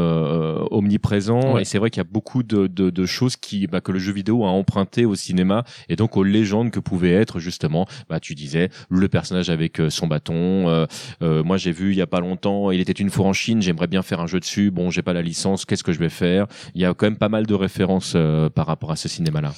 [0.71, 3.91] omniprésent et c'est vrai qu'il y a beaucoup de, de, de choses qui bah, que
[3.91, 7.85] le jeu vidéo a emprunté au cinéma et donc aux légendes que pouvait être justement
[8.09, 10.85] bah tu disais le personnage avec euh, bâton euh,
[11.21, 13.61] euh, moi j'ai vu il y a pas longtemps il était une fois en Chine
[13.61, 16.09] j'aimerais bien faire un jeu dessus bon j'ai pas la licence qu'est-ce que je vais
[16.09, 16.47] faire?
[16.75, 19.41] Il y a quand même pas mal de références euh, par rapport à ce cinéma
[19.41, 19.53] là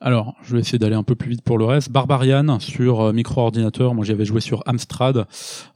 [0.00, 1.90] Alors, je vais essayer d'aller un peu plus vite pour le reste.
[1.90, 5.26] Barbarian sur micro-ordinateur, moi j'y avais joué sur Amstrad.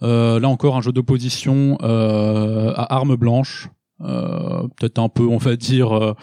[0.01, 3.68] Là encore, un jeu d'opposition à armes blanches.
[4.02, 6.14] Euh, peut-être un peu, on va dire, euh,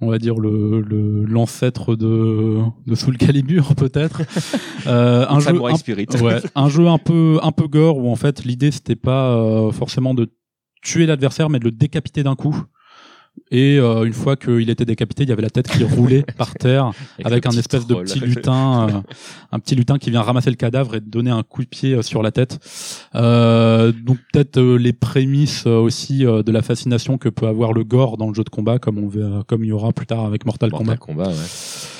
[0.00, 4.22] on va dire le le- l'ancêtre de de Soul Calibur peut-être.
[4.86, 8.16] Euh, un jeu un, Spirit ouais, un jeu un peu un peu gore où en
[8.16, 10.28] fait l'idée c'était pas euh, forcément de
[10.82, 12.56] tuer l'adversaire mais de le décapiter d'un coup.
[13.50, 16.54] Et euh, une fois qu'il était décapité, il y avait la tête qui roulait par
[16.54, 16.92] terre
[17.24, 19.00] avec un espèce de petit lutin, euh,
[19.50, 22.02] un petit lutin qui vient ramasser le cadavre et donner un coup de pied euh,
[22.02, 22.58] sur la tête.
[23.16, 28.16] Euh, donc peut-être euh, les prémices aussi de la fascination que peut avoir le gore
[28.16, 30.46] dans le jeu de combat, comme on verra, comme il y aura plus tard avec
[30.46, 30.84] Mortal, Kombat.
[30.84, 31.99] Mortal Kombat ouais.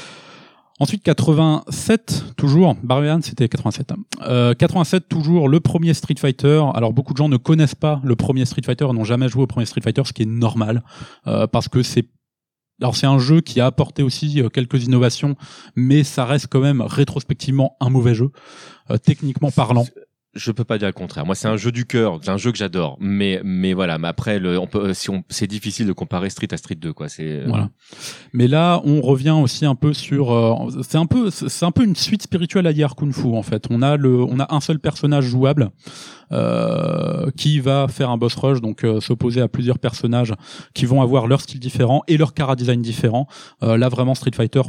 [0.81, 3.93] Ensuite 87 toujours, Barbarian c'était 87.
[3.93, 3.97] hein.
[4.23, 6.63] Euh, 87 toujours le premier Street Fighter.
[6.73, 9.47] Alors beaucoup de gens ne connaissent pas le premier Street Fighter, n'ont jamais joué au
[9.47, 10.83] premier Street Fighter, ce qui est normal
[11.27, 12.09] euh, parce que c'est
[12.81, 15.37] alors c'est un jeu qui a apporté aussi euh, quelques innovations,
[15.77, 18.31] mais ça reste quand même rétrospectivement un mauvais jeu,
[19.05, 19.85] techniquement parlant.
[20.35, 21.27] Je peux pas dire le contraire.
[21.27, 22.97] Moi, c'est un jeu du cœur, c'est un jeu que j'adore.
[23.01, 23.99] Mais, mais voilà.
[23.99, 26.93] Mais après, le, on peut, si on, c'est difficile de comparer Street à Street 2,
[26.93, 27.09] quoi.
[27.09, 27.43] C'est.
[27.47, 27.71] Voilà.
[28.33, 30.33] Mais là, on revient aussi un peu sur.
[30.33, 33.43] euh, c'est un peu, c'est un peu une suite spirituelle à Hier Kung Fu en
[33.43, 33.67] fait.
[33.71, 35.71] On a le, on a un seul personnage jouable
[36.33, 40.33] euh, qui va faire un boss rush, donc euh, s'opposer à plusieurs personnages
[40.75, 43.27] qui vont avoir leur style différent et leur cara design différent.
[43.65, 44.63] Euh, là, vraiment, Street Fighter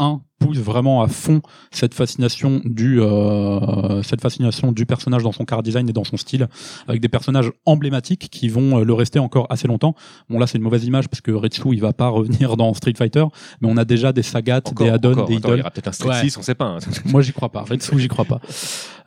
[0.00, 5.44] 1 pousse vraiment à fond cette fascination du euh, cette fascination du personnage dans son
[5.44, 6.48] car design et dans son style
[6.88, 9.94] avec des personnages emblématiques qui vont euh, le rester encore assez longtemps
[10.28, 12.94] bon là c'est une mauvaise image parce que Retsu il va pas revenir dans Street
[12.96, 13.24] Fighter
[13.60, 15.88] mais on a déjà des Sagat Encore, des add-ons des Attends, il y aura peut-être
[15.88, 16.20] un Street Ouais.
[16.20, 16.66] 6, on sait pas.
[16.66, 16.78] hein.
[17.06, 18.40] moi j'y crois pas Retsu j'y crois pas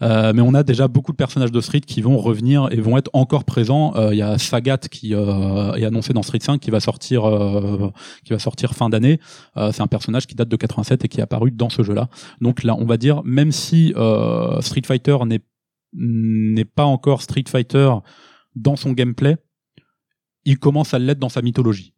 [0.01, 2.97] Euh, mais on a déjà beaucoup de personnages de Street qui vont revenir et vont
[2.97, 6.59] être encore présents Euh, il y a Sagat qui euh, est annoncé dans Street 5
[6.59, 7.89] qui va sortir euh,
[8.25, 9.19] qui va sortir fin d'année
[9.57, 12.09] Euh, c'est un personnage qui date de 87 et qui est apparu dans ce jeu-là.
[12.41, 15.41] Donc là, on va dire, même si euh, Street Fighter n'est
[15.97, 17.89] n'est pas encore Street Fighter
[18.55, 19.37] dans son gameplay,
[20.43, 21.93] il commence à l'être dans sa mythologie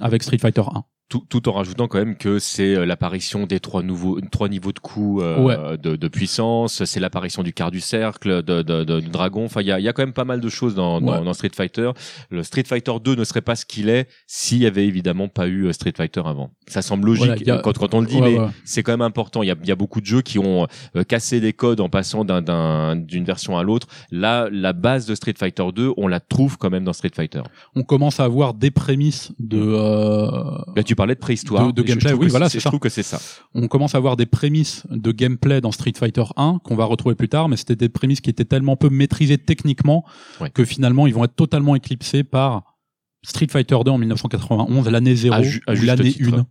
[0.00, 0.84] avec Street Fighter 1.
[1.08, 4.72] Tout, tout en rajoutant quand même que c'est euh, l'apparition des trois nouveaux, trois niveaux
[4.72, 5.78] de coups euh, Ouais.
[5.78, 9.44] de, de puissance, c'est l'apparition du quart du cercle, de, de, de- du dragon.
[9.44, 11.24] Enfin, il y a, y a quand même pas mal de choses dans, dans, Ouais.
[11.24, 11.90] dans Street Fighter.
[12.30, 15.46] Le Street Fighter 2 ne serait pas ce qu'il est s'il y avait évidemment pas
[15.46, 16.50] eu euh, Street Fighter avant.
[16.66, 19.02] Ça semble logique Voilà, a- quand, quand on le dit, Ouais, mais c'est quand même
[19.02, 19.42] important.
[19.42, 21.88] Il y a, y a beaucoup de jeux qui ont euh, cassé des codes en
[21.90, 23.86] passant d'un- d'un- d'une version à l'autre.
[24.10, 27.42] Là, la base de Street Fighter 2, on la trouve quand même dans Street Fighter.
[27.76, 30.30] On commence à avoir des prémices de euh,
[30.76, 31.66] Là, tu parlais de préhistoire.
[31.68, 32.70] De- de Et je- je gameplay, oui, voilà, c'est- c'est Je ça.
[32.70, 33.20] trouve que c'est ça.
[33.54, 37.14] on commence à avoir des prémices de gameplay dans Street Fighter 1 qu'on va retrouver
[37.14, 40.04] plus tard, mais c'était des prémices qui étaient tellement peu maîtrisées techniquement
[40.40, 40.50] Ouais.
[40.50, 42.62] que finalement ils vont être totalement éclipsés par
[43.24, 46.38] Street Fighter 2 en 1991, l'année 0 À ju- à ou juste l'année titre.
[46.38, 46.46] 1.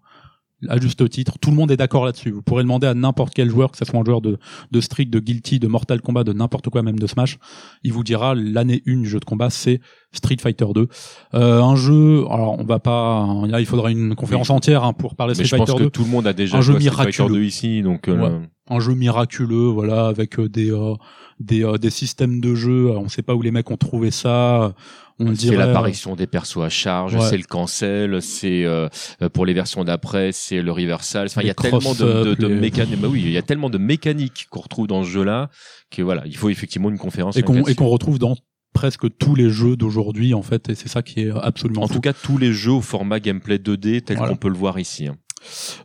[0.70, 1.38] À juste titre.
[1.40, 2.32] Tout le monde est d'accord là-dessus.
[2.32, 4.38] Vous pourrez demander à n'importe quel joueur, que ce soit un joueur de,
[4.72, 7.38] de Street, de Guilty, de Mortal Kombat, de n'importe quoi, même de Smash,
[7.84, 10.88] il vous dira l'année 1 du jeu de combat, c'est Street Fighter 2.
[11.34, 15.16] Euh, un jeu, alors on va pas, là il faudra une conférence entière hein, pour
[15.16, 15.86] parler de Street Mais je Fighter pense 2.
[15.86, 17.40] que tout le monde a déjà Un jeu joué Street Fighter miraculeux.
[17.42, 18.32] 2 ici, donc euh, Ouais.
[18.70, 20.94] un jeu miraculeux, voilà, avec euh, des euh,
[21.40, 22.92] des, euh, des systèmes de jeu.
[22.92, 24.74] On sait pas où les mecs ont trouvé ça.
[25.20, 27.22] On c'est l'apparition des persos à charge, Ouais.
[27.30, 28.90] c'est le cancel, c'est euh,
[29.34, 31.28] pour les versions d'après, c'est le reversal.
[31.28, 33.00] Enfin, il y a tellement de, de, cross-up, de les- mécaniques.
[33.00, 35.50] Bah oui, il y a tellement de mécaniques qu'on retrouve dans ce jeu-là
[35.92, 37.38] que voilà, il faut effectivement une conférence.
[37.38, 38.36] et qu'on retrouve dans
[38.74, 41.94] presque tous les jeux d'aujourd'hui en fait et c'est ça qui est absolument En fou.
[41.94, 44.32] tout cas, tous les jeux au format gameplay 2D tel Voilà.
[44.32, 45.06] qu'on peut le voir ici.
[45.08, 45.16] hein.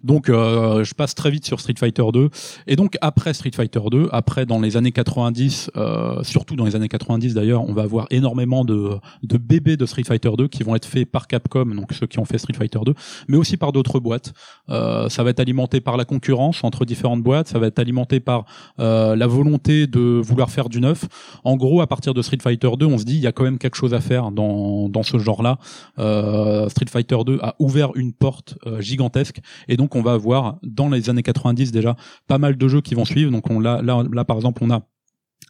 [0.04, 2.30] Donc euh, je passe très vite sur Street Fighter 2
[2.66, 6.76] et donc après Street Fighter 2, après dans les années 90, euh, surtout dans les
[6.76, 10.62] années 90 d'ailleurs, on va avoir énormément de de bébés de Street Fighter 2 qui
[10.62, 12.94] vont être faits par Capcom, donc ceux qui ont fait Street Fighter 2,
[13.28, 14.32] mais aussi par d'autres boîtes.
[14.70, 18.20] Euh, ça va être alimenté par la concurrence entre différentes boîtes, ça va être alimenté
[18.20, 18.44] par
[18.78, 21.04] euh, la volonté de vouloir faire du neuf.
[21.44, 23.44] En gros, à partir de Street Fighter 2, on se dit il y a quand
[23.44, 25.58] même quelque chose à faire dans dans ce genre-là.
[25.96, 31.10] Street Fighter 2 a ouvert une porte gigantesque et donc on va avoir dans les
[31.10, 33.30] années 90 déjà pas mal de jeux qui vont suivre.
[33.30, 34.82] Donc on là là, là par exemple on a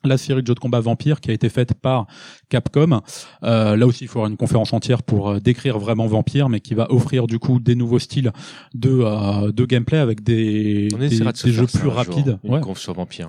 [0.05, 2.07] la série de jeux de combat Vampire qui a été faite par
[2.49, 3.01] Capcom.
[3.43, 6.75] Euh, là aussi, il avoir une conférence entière pour euh, décrire vraiment Vampire, mais qui
[6.75, 8.33] va offrir du coup des nouveaux styles
[8.75, 12.39] de euh, de gameplay avec des, des, de jeux plus un jour, rapides.
[12.45, 13.27] Une Ouais conf sur Vampire.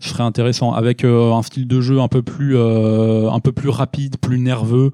[0.00, 3.52] ce serait intéressant avec euh, un style de jeu un peu plus euh, un peu
[3.52, 4.92] plus rapide, plus nerveux.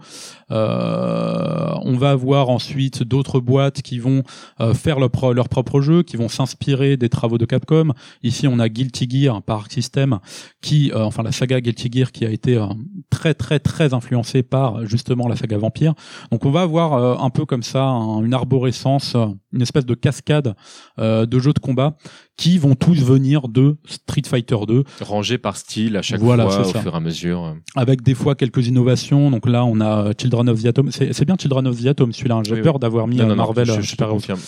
[0.52, 4.22] Euh, on va avoir ensuite d'autres boîtes qui vont
[4.60, 7.92] euh, faire leur, pro- leur propre jeu, qui vont s'inspirer des travaux de Capcom.
[8.22, 10.18] Ici, on a Guilty Gear par System,
[10.60, 12.62] qui, euh, enfin la saga Guilty Gear, qui a été
[13.10, 15.94] très très très influencée par justement la saga Vampire.
[16.30, 19.16] Donc, on va avoir un peu comme ça un- une arborescence,
[19.52, 20.54] une espèce de cascade
[20.98, 21.96] de jeux de combat
[22.36, 26.60] qui vont tous venir de Street Fighter 2 Rangé par style à chaque Voilà, fois
[26.60, 26.80] au ça.
[26.80, 27.54] fur et à mesure.
[27.76, 29.30] avec des fois quelques innovations.
[29.30, 30.90] Donc là, on a euh, Children of the Atom.
[30.90, 32.40] C'est bien Children of the Atom, celui-là.
[32.44, 34.06] J'ai Oui, peur d'avoir mis Non, euh, non, non, Marvel je, euh, je te Super
[34.08, 34.14] Heroes.
[34.16, 34.40] confirme.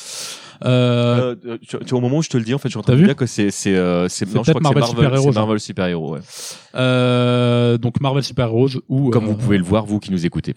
[0.64, 2.78] Euh, Euh, tu, tu- au moment où je te le dis, en fait, je suis
[2.78, 5.32] en train de dire que c'est euh, Marvel Super Marvel, hein.
[5.34, 6.12] Marvel Super Héros.
[6.14, 6.20] Ouais.
[7.74, 10.26] Euh, donc Marvel Super Heroes ou Comme euh, vous pouvez le voir, vous qui nous
[10.26, 10.54] écoutez.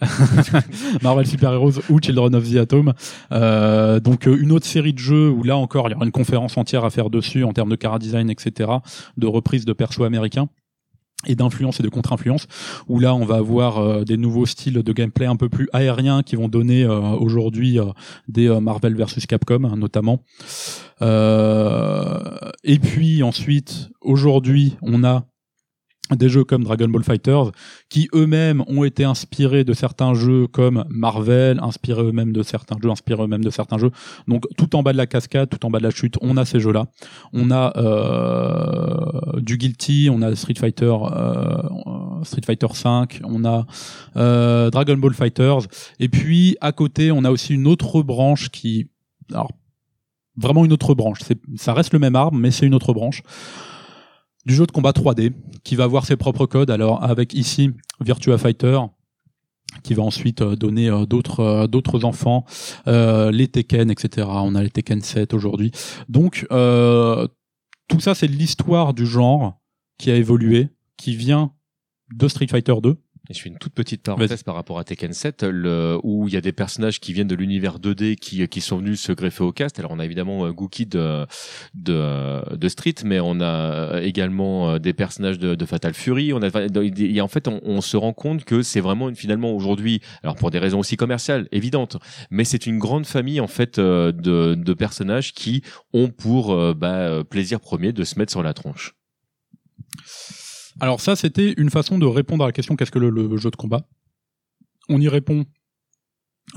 [1.02, 2.92] Marvel Super Heroes ou Children of the Atom.
[3.32, 6.12] Euh, donc euh, une autre série de jeux où là encore il y aura une
[6.12, 8.70] conférence entière à faire dessus en termes de cara design, etc.,
[9.16, 10.48] de reprise de persos américains
[11.26, 12.46] et d'influence et de contre-influence
[12.86, 16.22] où là on va avoir euh, des nouveaux styles de gameplay un peu plus aériens
[16.22, 17.86] qui vont donner euh, aujourd'hui euh,
[18.28, 20.22] des euh, Marvel versus Capcom hein, notamment
[21.00, 25.26] Euh, et puis ensuite aujourd'hui on a
[26.16, 27.52] des jeux comme Dragon Ball Fighters
[27.88, 32.90] qui eux-mêmes ont été inspirés de certains jeux comme Marvel, inspirés eux-mêmes de certains jeux,
[32.90, 33.90] inspirés eux-mêmes de certains jeux.
[34.26, 36.44] Donc tout en bas de la cascade, tout en bas de la chute, on a
[36.44, 36.86] ces jeux-là.
[37.32, 43.66] On a euh, du Guilty, on a Street Fighter, euh, Street Fighter 5, on a
[44.16, 45.66] euh, Dragon Ball Fighters,
[45.98, 48.88] et puis à côté, on a aussi une autre branche qui,
[49.32, 49.50] alors
[50.36, 51.20] vraiment une autre branche.
[51.56, 53.22] Ça reste le même arbre, mais c'est une autre branche
[54.48, 55.32] du jeu de combat 3D
[55.62, 56.70] qui va avoir ses propres codes.
[56.70, 58.80] Alors avec ici Virtua Fighter
[59.84, 62.46] qui va ensuite euh, donner euh, d'autres euh, d'autres enfants,
[62.86, 64.26] euh, les Tekken, etc.
[64.30, 65.70] On a les Tekken 7 aujourd'hui.
[66.08, 69.60] Donc tout ça c'est l'histoire du genre
[69.98, 71.52] qui a évolué, qui vient
[72.14, 72.96] de Street Fighter 2.
[73.30, 76.34] Et je fais une toute petite parenthèse par rapport à Tekken 7, le, où il
[76.34, 79.44] y a des personnages qui viennent de l'univers 2D qui, qui sont venus se greffer
[79.44, 79.78] au cast.
[79.78, 81.26] Alors on a évidemment euh, Gookie de,
[81.74, 86.32] de, de Street, mais on a également euh, des personnages de, de Fatal Fury.
[86.32, 86.48] On a,
[86.96, 90.36] et en fait, on, on se rend compte que c'est vraiment une, finalement aujourd'hui, alors
[90.36, 91.98] pour des raisons aussi commerciales évidentes,
[92.30, 95.62] mais c'est une grande famille en fait euh, de, de personnages qui
[95.92, 98.94] ont pour euh, bah, plaisir premier de se mettre sur la tronche.
[100.80, 103.56] Alors ça, c'était une façon de répondre à la question qu'est-ce que le, jeu de
[103.56, 103.82] combat?
[104.88, 105.44] On y répond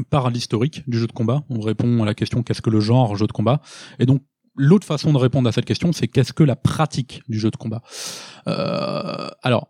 [0.10, 1.44] par l'historique du jeu de combat.
[1.50, 3.62] On répond à la question qu'est-ce que le genre jeu de combat?
[4.00, 4.22] Et donc
[4.56, 7.58] l'autre façon de répondre à cette question, c'est qu'est-ce que la pratique du jeu de
[7.58, 7.82] combat?
[8.48, 9.70] Euh, alors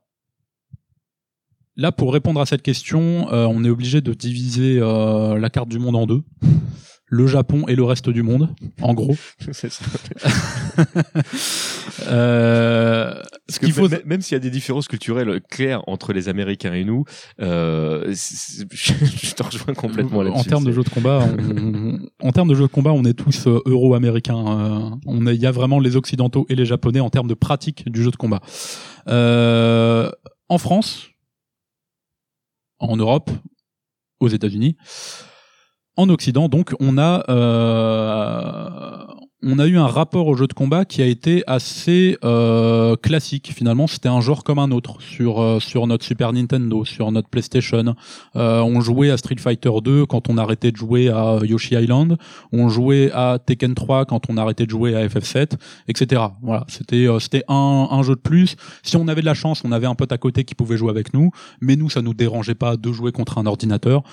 [1.75, 5.69] là, pour répondre à cette question, euh, on est obligé de diviser euh, la carte
[5.69, 6.23] du monde en deux.
[7.13, 9.17] Le Japon et le reste du monde, en gros.
[12.08, 13.13] euh,
[13.47, 16.74] Parce que qu'il faut- même, s'il y a des différences culturelles claires entre les Américains
[16.74, 17.04] et nous,
[17.41, 20.39] euh, c'est- je te rejoins complètement là-dessus.
[20.39, 23.13] En termes de C'est- jeux de combat, on, en termes de de combat, on est
[23.13, 24.38] tous euh, euro-américains.
[24.38, 27.89] euh, on il y a vraiment les occidentaux et les japonais en termes de pratique
[27.91, 28.39] du jeu de combat.
[29.08, 30.10] Euh,
[30.47, 31.08] en France,
[32.80, 33.30] en Europe,
[34.19, 34.78] aux États-Unis,
[36.01, 39.01] en Occident, donc, on a euh,
[39.43, 43.51] on a eu un rapport au jeu de combat qui a été assez euh, classique.
[43.55, 47.27] Finalement, c'était un genre comme un autre sur euh, sur notre Super Nintendo, sur notre
[47.27, 47.95] PlayStation.
[48.35, 52.17] Euh, on jouait à Street Fighter 2 quand on arrêtait de jouer à Yoshi Island.
[52.51, 55.53] On jouait à Tekken 3 quand on arrêtait de jouer à FF7,
[55.87, 56.21] etc.
[56.43, 58.55] Voilà, c'était euh, c'était un, un jeu de plus.
[58.83, 60.91] Si on avait de la chance, on avait un pote à côté qui pouvait jouer
[60.91, 64.03] avec nous, mais nous, ça nous dérangeait pas de jouer contre un ordinateur.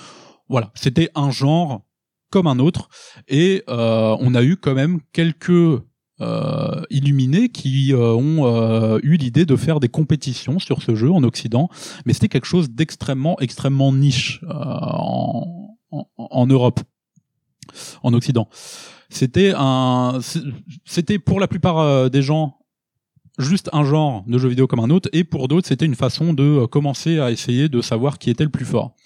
[0.48, 1.82] Voilà, c'était un genre
[2.30, 2.88] comme un autre.
[3.28, 5.82] Et euh, on a eu quand même quelques
[6.20, 11.22] euh, illuminés qui euh, ont eu l'idée de faire des compétitions sur ce jeu en
[11.22, 11.68] Occident,
[12.04, 16.80] mais c'était quelque chose d'extrêmement, extrêmement niche en, en, Europe,
[18.02, 18.48] en Occident.
[19.10, 20.18] C'était un,
[20.84, 22.58] c'était pour la plupart des gens
[23.38, 26.34] juste un genre de jeu vidéo comme un autre, et pour d'autres, c'était une façon
[26.34, 28.96] de commencer à essayer de savoir qui était le plus fort.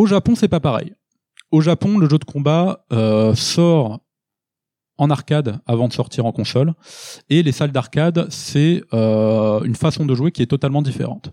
[0.00, 0.94] Au Japon, c'est pas pareil.
[1.50, 4.00] Au Japon, le jeu de combat euh, sort
[4.96, 6.72] en arcade avant de sortir en console,
[7.28, 11.30] et les salles d'arcade, c'est euh, une façon de jouer qui est totalement différente.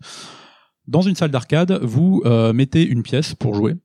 [0.85, 3.75] Dans une salle d'arcade, vous euh, mettez une pièce pour jouer,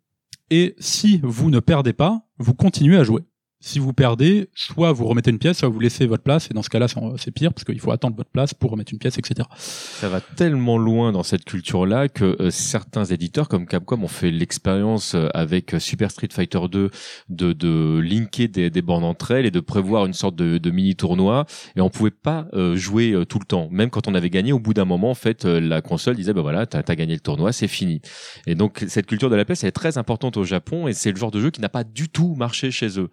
[0.50, 3.22] et si vous ne perdez pas, vous continuez à jouer.
[3.64, 6.62] Si vous perdez, soit vous remettez une pièce, soit vous laissez votre place, et dans
[6.62, 9.48] ce cas-là, c'est- pire, parce qu'il faut attendre votre place pour remettre une pièce, etc.
[9.56, 14.32] Ça va tellement loin dans cette culture-là que euh, certains éditeurs comme Capcom ont fait
[14.32, 16.90] l'expérience euh, avec euh, Super Street Fighter 2
[17.28, 20.96] de, linker des, des bornes entre elles et de prévoir une sorte de, de mini
[20.96, 21.46] tournoi.
[21.76, 23.68] Et on pouvait pas jouer tout le temps.
[23.70, 26.42] Même quand on avait gagné, au bout d'un moment, en fait, la console disait bah
[26.42, 28.00] voilà, t'as as gagné le tournoi, c'est fini.
[28.46, 31.12] Et donc cette culture de la pièce elle est très importante au Japon et c'est
[31.12, 33.10] le genre de jeu qui n'a pas du tout marché chez eux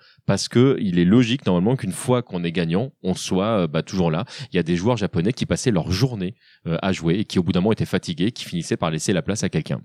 [0.47, 4.12] que il est logique normalement qu'une fois qu'on est gagnant, on soit euh, bah, toujours
[4.12, 4.25] là.
[4.52, 6.36] Il y a des joueurs japonais qui passaient leur journée
[6.67, 9.13] euh, à jouer et qui au bout d'un moment étaient fatigués, qui finissaient par laisser
[9.13, 9.82] la place à quelqu'un.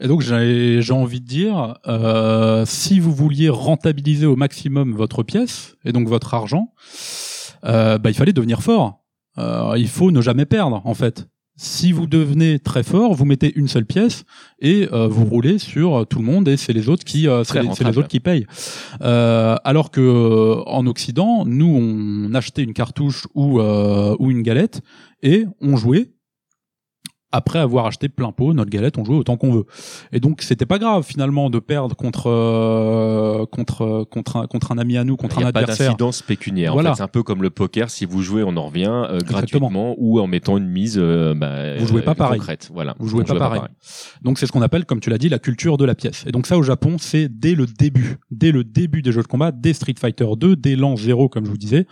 [0.00, 5.76] Et donc j'ai envie de dire, euh, si vous vouliez rentabiliser au maximum votre pièce
[5.84, 6.72] et donc votre argent,
[7.62, 9.04] bah, il fallait devenir fort.
[9.36, 11.28] Il faut ne jamais perdre en fait.
[11.62, 14.24] Si vous devenez très fort, vous mettez une seule pièce
[14.60, 17.44] et euh, vous roulez sur euh, tout le monde et c'est les autres qui euh,
[17.44, 18.46] c'est les, autres qui payent.
[19.02, 24.80] Euh, alors que en Occident, nous on achetait une cartouche ou ou une galette
[25.22, 26.12] et on jouait
[27.32, 29.66] après avoir acheté plein pot notre galette, on jouait autant qu'on veut.
[30.12, 34.78] Et donc c'était pas grave finalement de perdre contre euh, contre contre un, contre un
[34.78, 35.88] ami à nous, contre Il n'y un a pas adversaire.
[35.90, 36.72] d'incidence pécuniaire.
[36.72, 36.90] Voilà.
[36.90, 37.90] En fait, c'est un peu comme le poker.
[37.90, 40.96] Si vous jouez, on en revient euh, gratuitement ou en mettant une mise.
[40.98, 42.38] euh, bah, Vous jouez pas euh, pareil.
[42.40, 42.70] Concrète.
[42.72, 42.94] Voilà.
[42.98, 43.62] Vous jouez On pas pareil.
[44.22, 46.24] Donc c'est ce qu'on appelle, comme tu l'as dit, la culture de la pièce.
[46.26, 49.26] Et donc ça au Japon, c'est dès le début, dès le début des jeux de
[49.28, 51.86] combat, dès Street Fighter 2, dès l'an 0 comme je vous disais,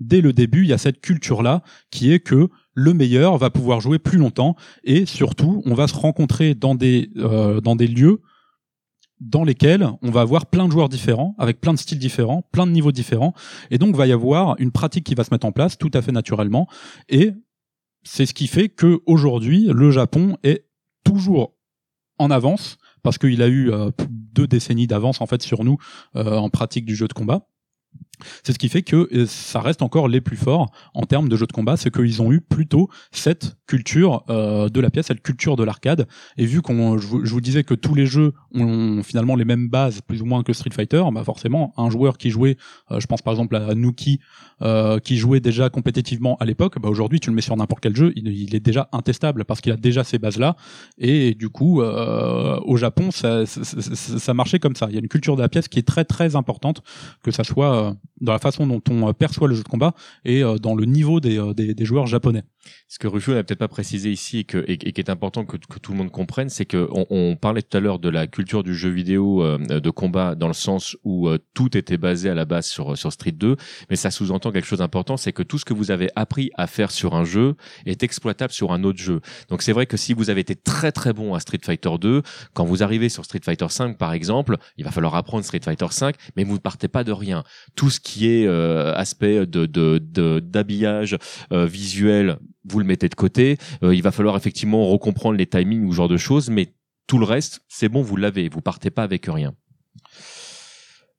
[0.00, 3.50] dès le début, il y a cette culture là qui est que le meilleur va
[3.50, 7.86] pouvoir jouer plus longtemps et surtout, on va se rencontrer dans des euh, dans des
[7.86, 8.20] lieux
[9.20, 12.66] dans lesquels on va avoir plein de joueurs différents, avec plein de styles différents, plein
[12.66, 13.34] de niveaux différents,
[13.70, 16.02] et donc va y avoir une pratique qui va se mettre en place tout à
[16.02, 16.68] fait naturellement,
[17.08, 17.32] et
[18.04, 20.66] c'est ce qui fait que aujourd'hui le Japon est
[21.04, 21.54] toujours
[22.18, 25.78] en avance parce qu'il a eu euh, deux décennies d'avance en fait sur nous
[26.16, 27.46] euh, en pratique du jeu de combat.
[28.42, 31.36] C'est ce qui fait que euh, ça reste encore les plus forts en termes de
[31.36, 35.22] jeux de combat, c'est qu'ils ont eu plutôt cette culture euh, de la pièce, cette
[35.22, 36.06] culture de l'arcade.
[36.36, 40.00] Et vu qu'on, je, vous- disais que tous les jeux ont finalement les mêmes bases,
[40.00, 42.56] plus ou moins que Street Fighter, bah forcément, un joueur qui jouait,
[42.90, 44.20] euh, je pense par exemple à Nuki,
[44.60, 47.94] euh, qui jouait déjà compétitivement à l'époque, bah aujourd'hui tu le mets sur n'importe quel
[47.94, 50.56] jeu, il, est déjà intestable parce qu'il a déjà ces bases-là.
[50.98, 53.44] Et du coup, euh, au Japon, ça,
[54.34, 54.86] marchait comme ça.
[54.88, 56.82] Il y a une culture de la pièce qui est très très importante,
[57.22, 59.94] que ça soit euh, dans la façon dont on perçoit le jeu de combat
[60.24, 62.42] et dans le niveau des joueurs japonais.
[62.88, 65.44] Ce que Rufio n'a peut-être pas précisé ici et, que, et, et qui est important
[65.44, 68.62] que, tout le monde comprenne, c'est que on, parlait tout à l'heure de la culture
[68.62, 72.34] du jeu vidéo euh, de combat dans le sens où euh, tout était basé à
[72.34, 73.56] la base sur, sur Street 2,
[73.90, 76.66] mais ça sous-entend quelque chose d'important, c'est que tout ce que vous avez appris à
[76.66, 77.54] faire sur un jeu
[77.86, 79.20] est exploitable sur un autre jeu.
[79.48, 82.22] Donc c'est vrai que si vous avez été très très bon à Street Fighter 2,
[82.54, 85.86] quand vous arrivez sur Street Fighter 5 par exemple, il va falloir apprendre Street Fighter
[85.90, 87.44] 5, mais vous ne partez pas de rien.
[87.76, 91.16] Tout ce qui est euh, aspect de de- de- d'habillage
[91.52, 92.38] euh, visuel,
[92.72, 93.58] vous le mettez de côté.
[93.82, 96.74] Euh, il va falloir effectivement recomprendre les timings ou ce genre de choses, mais
[97.06, 98.48] tout le reste, c'est bon, vous l'avez.
[98.48, 99.54] Vous partez pas avec rien.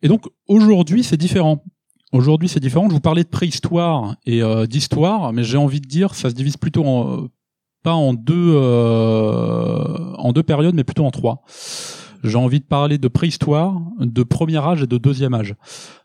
[0.02, 1.64] Et donc aujourd'hui, c'est différent.
[2.12, 2.88] Aujourd'hui, c'est différent.
[2.90, 6.36] Je vous parlais de préhistoire et euh, d'histoire, mais j'ai envie de dire, ça se
[6.36, 7.28] divise plutôt en,
[7.84, 11.44] pas en deux, euh, en deux périodes, mais plutôt en trois.
[12.24, 15.56] J'ai envie de parler de préhistoire, de premier âge et de deuxième âge.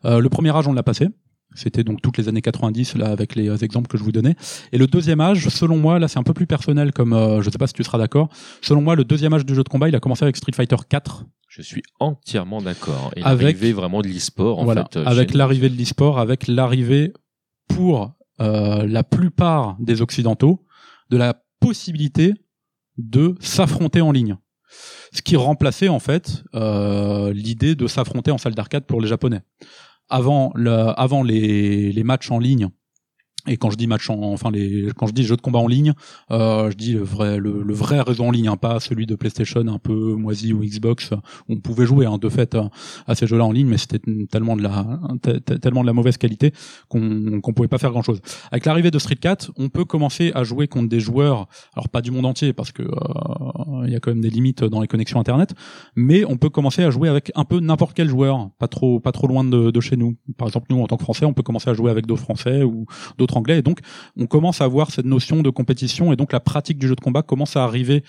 [0.05, 1.09] Euh, le premier âge, on l'a passé.
[1.55, 4.35] C'était donc toutes les années 90 là avec les exemples que je vous donnais.
[4.71, 7.49] Et le deuxième âge, selon moi, là c'est un peu plus personnel comme euh, je
[7.49, 8.29] sais pas si tu seras d'accord.
[8.61, 10.75] Selon moi, le deuxième âge du jeu de combat, il a commencé avec Street Fighter
[10.87, 11.25] 4.
[11.47, 13.11] Je suis entièrement d'accord.
[13.15, 14.99] Et Avec- l'arrivée vraiment de l'e-sport, en voilà, fait.
[14.99, 17.13] euh, avec l'arrivée de l'e-sport, avec l'arrivée
[17.69, 20.65] pour euh, la plupart des occidentaux
[21.09, 22.33] de la possibilité
[22.97, 24.35] de s'affronter en ligne.
[25.13, 29.41] Ce qui remplaçait en fait euh, l'idée de s'affronter en salle d'arcade pour les Japonais.
[30.09, 32.69] Avant, le, avant les, les matchs en ligne,
[33.47, 35.67] et quand je dis match en, enfin les, quand je dis jeu de combat en
[35.67, 35.93] ligne,
[36.31, 39.15] euh, je dis le vrai, le, le vrai réseau en ligne, hein, pas celui de
[39.15, 41.11] PlayStation un peu moisi ou Xbox.
[41.11, 42.55] où On pouvait jouer hein, de fait
[43.07, 43.99] à, ces jeux-là en ligne, mais c'était
[44.31, 46.51] tellement de la, te- te- tellement de la mauvaise qualité
[46.89, 48.21] qu'on qu'on pouvait pas faire grand-chose.
[48.51, 52.01] Avec l'arrivée de Street 4, on peut commencer à jouer contre des joueurs, alors pas
[52.01, 54.87] du monde entier parce que euh, il y a quand même des limites dans les
[54.87, 55.53] connexions internet,
[55.95, 59.11] mais on peut commencer à jouer avec un peu n'importe quel joueur, pas trop, pas
[59.11, 60.15] trop loin de, de chez nous.
[60.37, 62.63] Par exemple, nous en tant que Français, on peut commencer à jouer avec d'autres Français
[62.63, 62.85] ou
[63.17, 63.79] d'autres Et donc
[64.17, 67.01] on commence à avoir cette notion de compétition, et donc la pratique du jeu de
[67.01, 68.03] combat commence à arriver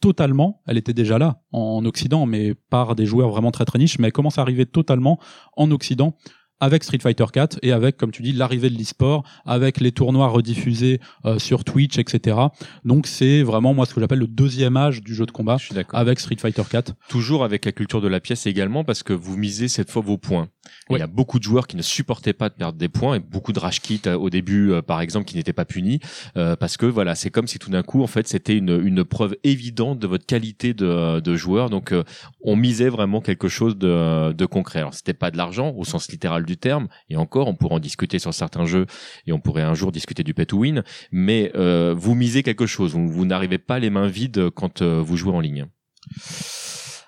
[0.00, 3.98] totalement, elle était déjà là en Occident, mais par des joueurs vraiment très très niches,
[3.98, 5.18] mais elle commence à arriver totalement
[5.56, 6.16] en Occident
[6.62, 10.28] avec Street Fighter 4 et avec, comme tu dis, l'arrivée de l'e-sport, avec les tournois
[10.28, 12.36] rediffusés euh, sur Twitch, etc.
[12.84, 15.66] Donc c'est vraiment moi ce que j'appelle le deuxième âge du jeu de combat Je
[15.66, 16.94] suis avec Street Fighter 4.
[17.08, 20.18] Toujours avec la culture de la pièce également, parce que vous misez cette fois vos
[20.18, 20.48] points.
[20.90, 23.18] Il y a beaucoup de joueurs qui ne supportaient pas de perdre des points et
[23.18, 26.00] beaucoup de rage euh, au début, euh, par exemple, qui n'étaient pas punis,
[26.36, 29.04] euh, parce que voilà, c'est comme si tout d'un coup, en fait, c'était une, une
[29.04, 31.70] preuve évidente de votre qualité de, de joueur.
[31.70, 32.04] Donc, euh,
[32.42, 34.80] on misait vraiment quelque chose de, de concret.
[34.80, 37.80] Alors, c'était pas de l'argent au sens littéral du terme, et encore, on pourrait en
[37.80, 38.86] discuter sur certains jeux,
[39.26, 42.92] et on pourrait un jour discuter du pay win, mais euh, vous misez quelque chose.
[42.92, 45.66] Vous, vous n'arrivez pas les mains vides quand euh, vous jouez en ligne.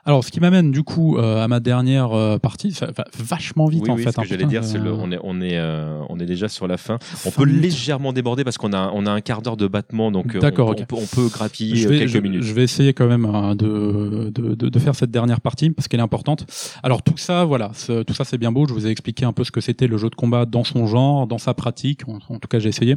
[0.06, 3.66] Alors ce qui m'amène du coup euh, à ma dernière euh, partie, ça va vachement
[3.66, 4.10] vite oui, en oui, fait.
[4.10, 6.18] ce que hein, j'allais putain, dire, c'est le, euh, on est, on est, euh, on
[6.18, 6.98] est déjà sur la fin.
[7.24, 7.62] On peut minutes.
[7.62, 10.68] légèrement déborder parce qu'on a, on a un quart d'heure de battement, donc euh, D'accord,
[10.68, 12.42] on, on peut, on peut grappiller je euh, vais, quelques je, minutes.
[12.42, 15.88] je vais essayer quand même euh, de, de, de, de faire cette dernière partie parce
[15.88, 16.44] qu'elle est importante.
[16.82, 17.70] Alors tout ça, voilà,
[18.06, 18.66] tout ça c'est bien beau.
[18.68, 20.86] Je vous ai expliqué un peu ce que c'était le jeu de combat dans son
[20.86, 22.02] genre, dans sa pratique.
[22.08, 22.96] En, en tout cas, j'ai essayé.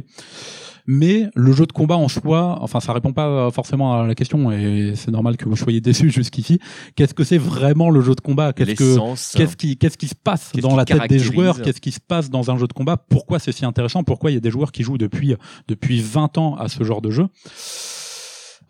[0.90, 4.50] Mais le jeu de combat en soi, enfin, ça répond pas forcément à la question
[4.50, 6.60] et c'est normal que vous soyez déçus jusqu'ici.
[6.96, 8.54] Qu'est-ce que c'est vraiment le jeu de combat?
[8.54, 9.32] Qu'est-ce que L'essence.
[9.36, 11.60] Qu'est-ce qui, qu'est-ce qui se passe dans la tête des joueurs?
[11.60, 12.96] Qu'est-ce qui se passe dans un jeu de combat?
[12.96, 14.02] Pourquoi c'est si intéressant?
[14.02, 15.34] Pourquoi il y a des joueurs qui jouent depuis
[15.68, 17.26] depuis 20 ans à ce genre de jeu?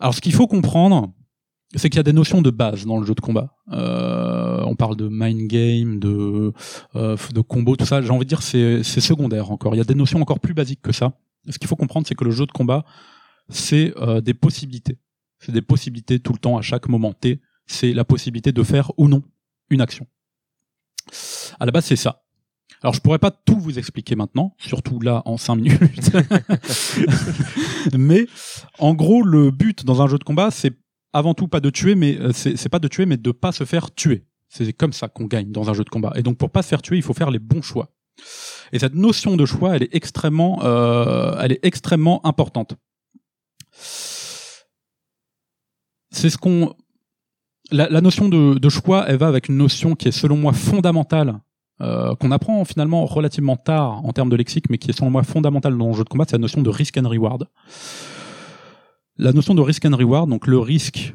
[0.01, 1.13] Alors, ce qu'il faut comprendre,
[1.75, 3.55] c'est qu'il y a des notions de base dans le jeu de combat.
[3.71, 6.51] Euh, on parle de mind game, de
[6.95, 8.01] euh, de combo, tout ça.
[8.01, 9.75] J'ai envie de dire c'est c'est secondaire encore.
[9.75, 11.13] Il y a des notions encore plus basiques que ça.
[11.47, 12.83] Ce qu'il faut comprendre, c'est que le jeu de combat,
[13.49, 14.97] c'est euh, des possibilités.
[15.39, 17.41] C'est des possibilités tout le temps, à chaque moment T.
[17.65, 19.23] C'est la possibilité de faire ou non
[19.69, 20.07] une action.
[21.59, 22.23] À la base, c'est ça.
[22.81, 26.11] Alors, je pourrais pas tout vous expliquer maintenant, surtout là en 5 minutes.
[27.97, 28.25] mais
[28.77, 30.73] en gros, le but dans un jeu de combat, c'est
[31.11, 33.65] avant tout pas de tuer, mais euh, c'est pas de tuer, mais de pas se
[33.65, 34.25] faire tuer.
[34.47, 36.13] C'est comme ça qu'on gagne dans un jeu de combat.
[36.15, 37.91] Et donc, pour pas se faire tuer, il faut faire les bons choix.
[38.71, 42.75] Et cette notion de choix, elle est extrêmement, euh, elle est extrêmement importante.
[46.11, 46.75] C'est ce qu'on,
[47.71, 51.39] la, notion de, de choix, elle va avec une notion qui est selon moi fondamentale,
[51.81, 55.23] euh, qu'on apprend finalement relativement tard en termes de lexique, mais qui est selon moi
[55.23, 57.47] fondamentale dans le jeu de combat, c'est la notion de risk and reward.
[59.17, 61.13] La notion de risk and reward, donc le risque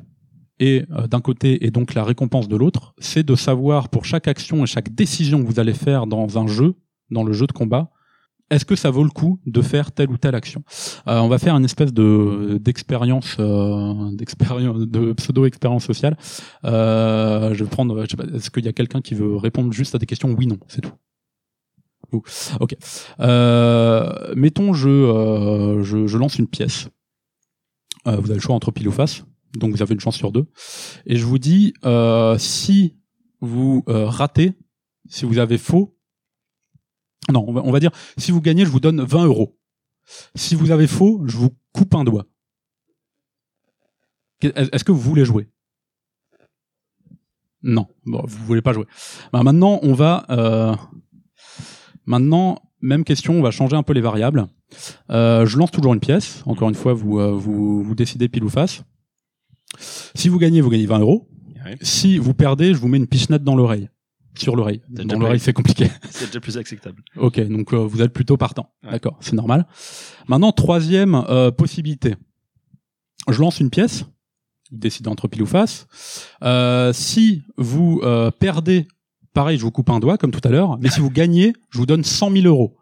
[0.61, 4.29] et euh, d'un côté et donc la récompense de l'autre, c'est de savoir pour chaque
[4.29, 6.75] action et chaque décision que vous allez faire dans un jeu,
[7.11, 7.91] dans le jeu de combat,
[8.51, 10.63] est-ce que ça vaut le coup de faire telle ou telle action?
[11.09, 16.17] Euh, On va faire une espèce de d'expérience, euh, d'expérience, de pseudo expérience sociale.
[16.65, 19.73] Euh, je vais prendre, je sais pas, est-ce qu'il y a quelqu'un qui veut répondre
[19.73, 20.93] juste à des questions Oui, non, c'est tout.
[22.61, 22.77] Ok.
[23.21, 26.89] Euh, mettons, je, euh, je je lance une pièce.
[28.07, 29.25] Euh, vous avez le choix entre pile ou face,
[29.57, 30.47] donc vous avez une chance sur deux.
[31.07, 31.73] Et je vous dis,
[32.39, 32.95] si
[33.41, 34.53] vous ratez,
[35.09, 35.94] si vous avez faux,
[37.33, 39.57] non, on va, on va dire, si vous gagnez, je vous donne 20 euros.
[40.35, 42.27] Si vous avez faux, je vous coupe un doigt.
[44.43, 45.49] Est-ce que vous voulez jouer?
[47.63, 48.85] Non, bon, vous voulez pas jouer.
[49.33, 50.27] Ben, maintenant, on va.
[50.29, 50.75] euh,
[52.05, 54.47] maintenant, même question, on va changer un peu les variables.
[55.11, 56.43] Euh, je lance toujours une pièce.
[56.45, 58.83] Encore une fois, vous, euh, vous, vous décidez pile ou face.
[59.79, 61.27] Si vous gagnez, vous gagnez 20 euros.
[61.81, 63.89] Si vous perdez, je vous mets une pichenette dans l'oreille.
[64.37, 64.83] Sur l'oreille.
[64.89, 65.89] Dans l'oreille, c'est compliqué.
[66.11, 67.03] C'est déjà plus acceptable.
[67.17, 68.73] Ok, donc euh, vous êtes plutôt partant.
[68.83, 68.91] Ouais.
[68.93, 69.67] D'accord, c'est normal.
[70.27, 72.17] Maintenant, troisième euh, possibilité.
[73.29, 74.03] Je lance une pièce.
[74.73, 75.87] Vous décidez entre pile ou face.
[76.43, 78.03] Euh, si vous
[78.41, 78.89] perdez,
[79.35, 80.79] pareil, je vous coupe un doigt comme tout à l'heure.
[80.81, 82.77] Mais si vous gagnez, je vous donne 100 000 euros.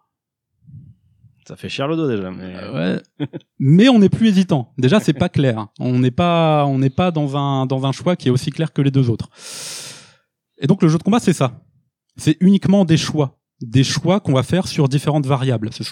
[1.47, 2.31] Ça fait cher le dos déjà.
[2.31, 3.27] Mais, Euh, ouais.
[3.59, 4.73] mais on n'est plus hésitant.
[4.79, 5.67] Déjà, c'est pas clair.
[5.81, 8.73] On n'est pas, on n'est pas dans un dans un choix qui est aussi clair
[8.73, 9.29] que les deux autres.
[10.63, 11.61] Et donc le jeu de combat, c'est ça.
[12.17, 15.71] C'est uniquement des choix, des choix qu'on va faire sur différentes variables.
[15.73, 15.85] C'est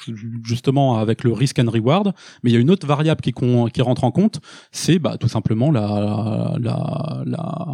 [0.44, 2.12] justement avec le risk and reward.
[2.42, 4.40] Mais il y a une autre variable qui rentre en compte,
[4.72, 7.66] c'est bah tout simplement la la la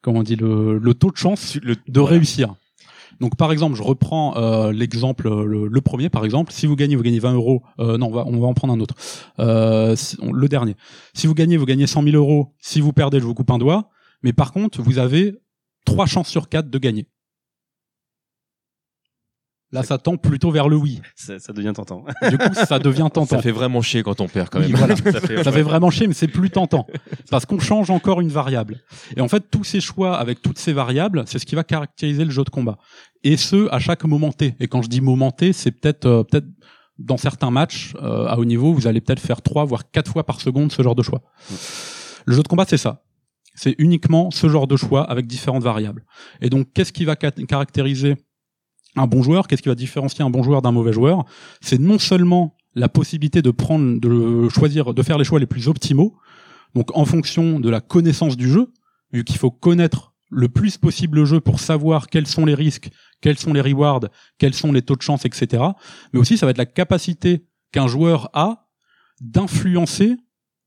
[0.00, 2.16] comment on dit le, le taux de chance Le- de voilà.
[2.16, 2.54] réussir.
[3.20, 6.52] Donc par exemple, je reprends euh, l'exemple, le, le premier par exemple.
[6.52, 7.62] Si vous gagnez, vous gagnez 20 euros.
[7.78, 8.94] Euh, non, on va, on va en prendre un autre.
[9.38, 10.76] Euh, si- on- le dernier.
[11.14, 12.54] Si vous gagnez, vous gagnez 100 000 euros.
[12.60, 13.88] Si vous perdez, je vous coupe un doigt.
[14.22, 15.38] Mais par contre, vous avez
[15.86, 17.08] trois chances sur quatre de gagner.
[19.72, 21.00] Là, ça tend plutôt vers le oui.
[21.16, 22.04] ça, ça devient tentant.
[22.30, 23.26] Du coup, ça devient tentant.
[23.26, 24.76] Ça fait vraiment chier quand on perd quand Oui, même.
[24.76, 24.96] voilà.
[25.12, 26.86] ça fait, Ça fait vraiment chier, mais c'est plus tentant.
[27.30, 28.80] Parce qu'on change encore une variable.
[29.16, 32.24] Et en fait, tous ces choix avec toutes ces variables, c'est ce qui va caractériser
[32.24, 32.78] le jeu de combat.
[33.24, 34.54] Et ce, à chaque moment T.
[34.60, 36.46] Et quand je dis moment T, c'est peut-être, euh, peut-être
[36.98, 40.24] dans certains matchs euh, à haut niveau, vous allez peut-être faire trois voire quatre fois
[40.24, 41.22] par seconde ce genre de choix.
[42.24, 43.02] Le jeu de combat, c'est ça.
[43.56, 46.04] C'est uniquement ce genre de choix avec différentes variables.
[46.40, 48.14] Et donc, qu'est-ce qui va ca- caractériser
[48.94, 49.48] un bon joueur?
[49.48, 51.24] Qu'est-ce qui va différencier un bon joueur d'un mauvais joueur?
[51.60, 55.66] C'est non seulement la possibilité de prendre, de choisir, de faire les choix les plus
[55.66, 56.16] optimaux,
[56.74, 58.72] donc en fonction de la connaissance du jeu,
[59.12, 62.90] vu qu'il faut connaître le plus possible le jeu pour savoir quels sont les risques,
[63.22, 64.00] quels sont les rewards,
[64.38, 65.62] quels sont les taux de chance, etc.
[66.12, 68.68] Mais aussi, ça va être la capacité qu'un joueur a
[69.20, 70.16] d'influencer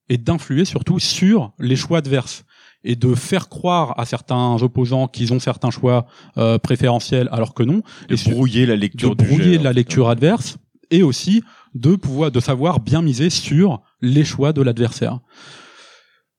[0.07, 2.43] et d'influer surtout sur les choix adverses
[2.83, 6.05] et de faire croire à certains opposants qu'ils ont certains choix
[6.37, 10.09] euh, préférentiels alors que non de et brouiller la lecture de du brouiller la lecture
[10.09, 10.57] adverse
[10.91, 11.43] et aussi
[11.75, 15.19] de pouvoir de savoir bien miser sur les choix de l'adversaire.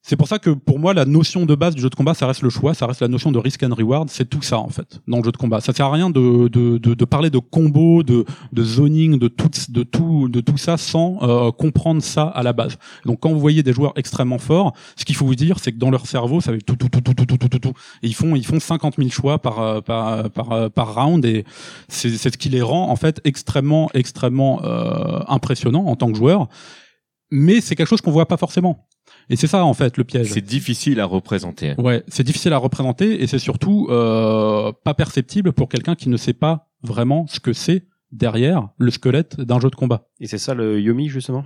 [0.03, 2.25] C'est pour ça que pour moi la notion de base du jeu de combat ça
[2.25, 4.69] reste le choix, ça reste la notion de risk and reward, c'est tout ça en
[4.69, 5.61] fait dans le jeu de combat.
[5.61, 9.27] Ça sert à rien de de, de, de parler de combo, de de zoning, de
[9.27, 12.77] tout de tout de tout ça sans euh, comprendre ça à la base.
[13.05, 15.77] Donc quand vous voyez des joueurs extrêmement forts, ce qu'il faut vous dire c'est que
[15.77, 17.73] dans leur cerveau ça fait tout tout tout tout tout tout tout tout, tout.
[18.01, 21.23] et ils font ils font 50 000 choix par euh, par par euh, par round
[21.25, 21.45] et
[21.89, 26.17] c'est c'est ce qui les rend en fait extrêmement extrêmement euh, impressionnants en tant que
[26.17, 26.47] joueurs.
[27.29, 28.87] Mais c'est quelque chose qu'on voit pas forcément.
[29.31, 30.27] Et c'est ça en fait le piège.
[30.31, 31.73] C'est difficile à représenter.
[31.77, 36.17] Ouais, c'est difficile à représenter et c'est surtout euh, pas perceptible pour quelqu'un qui ne
[36.17, 40.09] sait pas vraiment ce que c'est derrière le squelette d'un jeu de combat.
[40.19, 41.45] Et c'est ça le Yomi justement?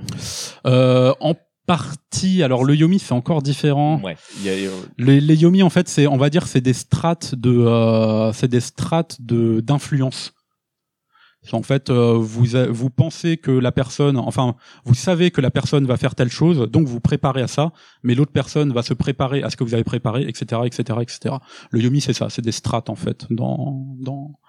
[0.65, 1.36] Euh, en
[1.67, 4.01] partie, alors le Yomi c'est encore différent.
[4.01, 4.17] Ouais.
[4.39, 7.36] Il y a, Les, les Yomi en fait c'est, on va dire, c'est des strates
[7.36, 10.33] de, euh, c'est des strates de d'influence.
[11.51, 15.85] En fait, euh, vous vous pensez que la personne, enfin, vous savez que la personne
[15.85, 17.71] va faire telle chose, donc vous préparez à ça,
[18.03, 21.35] mais l'autre personne va se préparer à ce que vous avez préparé, etc., etc., etc.
[21.71, 24.39] Le Yomi c'est ça, c'est des strates en fait dans dans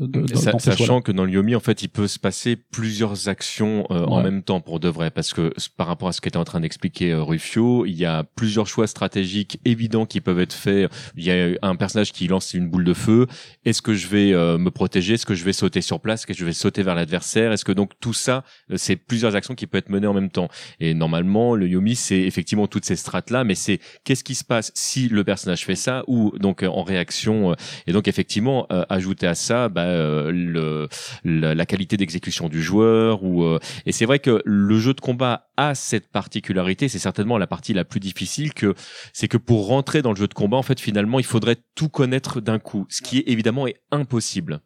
[0.00, 3.28] de, de- Sa- sachant que dans le Yomi, en fait, il peut se passer plusieurs
[3.28, 6.36] actions euh, en même temps pour de vrai, parce que par rapport à ce qu'était
[6.36, 10.52] en train d'expliquer euh, Rufio, il y a plusieurs choix stratégiques évidents qui peuvent être
[10.52, 10.90] faits.
[11.16, 13.26] Il y a un personnage qui lance une boule de feu.
[13.64, 15.14] Est-ce que je vais euh, me protéger?
[15.14, 16.20] Est-ce que je vais sauter sur place?
[16.20, 17.52] Est-ce que je vais sauter vers l'adversaire?
[17.52, 20.30] Est-ce que donc tout ça, euh, c'est plusieurs actions qui peuvent être menées en même
[20.30, 20.48] temps?
[20.80, 24.72] Et normalement, le Yomi, c'est effectivement toutes ces strates-là, mais c'est qu'est-ce qui se passe
[24.74, 27.52] si le personnage fait ça ou donc euh, en réaction.
[27.52, 27.54] euh,
[27.86, 30.88] et donc effectivement, euh, ajouter à ça, bah, euh, le,
[31.24, 35.00] la, la qualité d'exécution du joueur ou euh, et c'est vrai que le jeu de
[35.00, 38.74] combat a cette particularité, c'est certainement la partie la plus difficile que
[39.12, 41.88] c'est que pour rentrer dans le jeu de combat, en fait, finalement, il faudrait tout
[41.88, 44.60] connaître d'un coup, ce qui évidemment est impossible.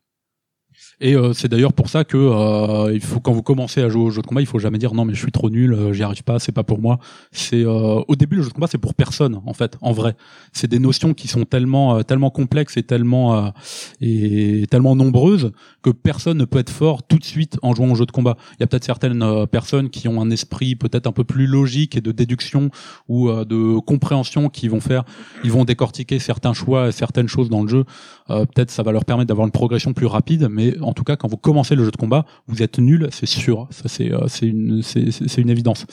[1.01, 4.03] Et euh, c'est d'ailleurs pour ça que euh, il faut quand vous commencez à jouer
[4.03, 5.93] au jeu de combat, il faut jamais dire non mais je suis trop nul, euh,
[5.93, 6.99] j'y arrive pas, c'est pas pour moi.
[7.31, 10.17] C'est euh, au début le jeu de combat c'est pour personne en fait, en vrai.
[10.53, 13.53] C'est des notions qui sont tellement euh, tellement complexes et tellement
[14.01, 15.53] et tellement nombreuses
[15.83, 18.37] que personne ne peut être fort tout de suite en jouant au jeu de combat.
[18.59, 21.97] Il y a peut-être certaines personnes qui ont un esprit peut-être un peu plus logique
[21.97, 22.71] et de déduction
[23.09, 25.05] ou de compréhension qui vont faire,
[25.45, 27.85] ils vont décortiquer certains choix, et certaines choses dans le jeu.
[28.27, 31.29] Peut-être ça va leur permettre d'avoir une progression plus rapide, mais en tout cas, quand
[31.29, 33.67] vous commencez le jeu de combat, vous êtes nul, c'est sûr.
[33.71, 35.87] Ça, c'est euh, c'est une évidence.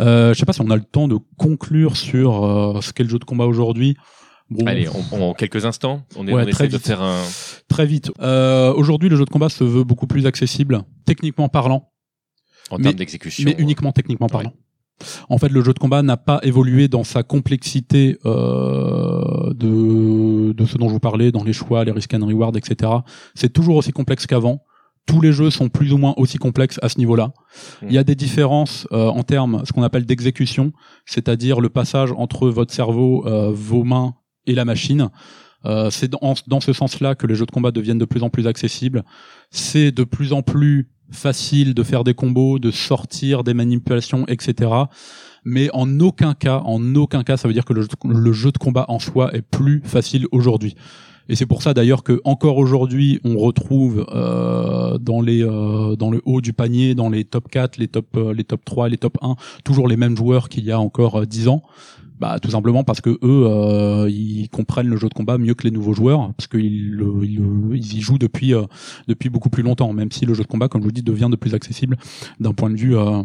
[0.00, 3.02] Euh, je sais pas si on a le temps de conclure sur euh, ce qu'est
[3.04, 3.96] le jeu de combat aujourd'hui.
[4.50, 6.86] Bon, Allez, en quelques instants, on, est, Ouais, on très essaie de vite.
[6.86, 7.22] faire un.
[7.68, 8.10] très vite.
[8.20, 11.90] Euh, aujourd'hui, le jeu de combat se veut beaucoup plus accessible, techniquement parlant,
[12.70, 13.44] En Mais- termes d'exécution.
[13.44, 14.54] mais uniquement techniquement parlant.
[15.28, 20.66] En fait, le jeu de combat n'a pas évolué dans sa complexité euh, de, de
[20.66, 22.90] ce dont je vous parlais, dans les choix, les risk and reward, etc.
[23.34, 24.64] C'est toujours aussi complexe qu'avant.
[25.06, 27.32] Tous les jeux sont plus ou moins aussi complexes à ce niveau-là.
[27.82, 30.72] Il y a des différences euh, en termes, ce qu'on appelle d'exécution,
[31.06, 35.08] c'est-à-dire le passage entre votre cerveau, euh, vos mains et la machine.
[35.64, 38.28] Euh, c'est dans, dans ce sens-là que les jeux de combat deviennent de plus en
[38.28, 39.02] plus accessibles.
[39.50, 44.70] C'est de plus en plus facile de faire des combos, de sortir des manipulations, etc.
[45.44, 48.84] Mais en aucun cas, en aucun cas, ça veut dire que le jeu, de combat
[48.88, 50.74] en soi est plus facile aujourd'hui.
[51.28, 56.10] Et c'est pour ça d'ailleurs que encore aujourd'hui, on retrouve euh, dans les euh, dans
[56.10, 58.96] le haut du panier, dans les top 4, les top euh, les top 3, les
[58.96, 61.62] top 1, toujours les mêmes joueurs qu'il y a encore euh, 10 ans.
[62.18, 65.64] Bah tout simplement parce que eux euh, ils comprennent le jeu de combat mieux que
[65.64, 68.64] les nouveaux joueurs parce qu'ils ils, ils y jouent depuis euh,
[69.06, 71.28] depuis beaucoup plus longtemps même si le jeu de combat comme je vous dis devient
[71.30, 71.96] de plus accessible
[72.40, 73.22] d'un point de vue euh,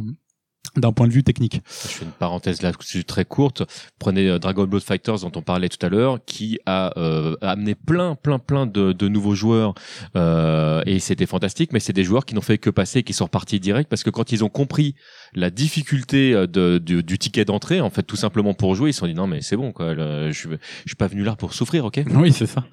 [0.77, 1.61] d'un point de vue technique.
[1.83, 3.63] Je fais une parenthèse là-dessus très courte.
[3.99, 7.75] Prenez euh, Dragon Ball Fighters dont on parlait tout à l'heure, qui a euh, amené
[7.75, 9.75] plein, plein, plein de, de nouveaux joueurs
[10.15, 11.73] euh, et c'était fantastique.
[11.73, 14.09] Mais c'est des joueurs qui n'ont fait que passer, qui sont repartis direct parce que
[14.09, 14.95] quand ils ont compris
[15.33, 18.93] la difficulté euh, de, du, du ticket d'entrée, en fait, tout simplement pour jouer, ils
[18.93, 19.93] se sont dit non mais c'est bon quoi.
[19.93, 20.57] le- je, je
[20.87, 22.01] suis pas venu là pour souffrir, ok?
[22.15, 22.63] Oui, c'est ça.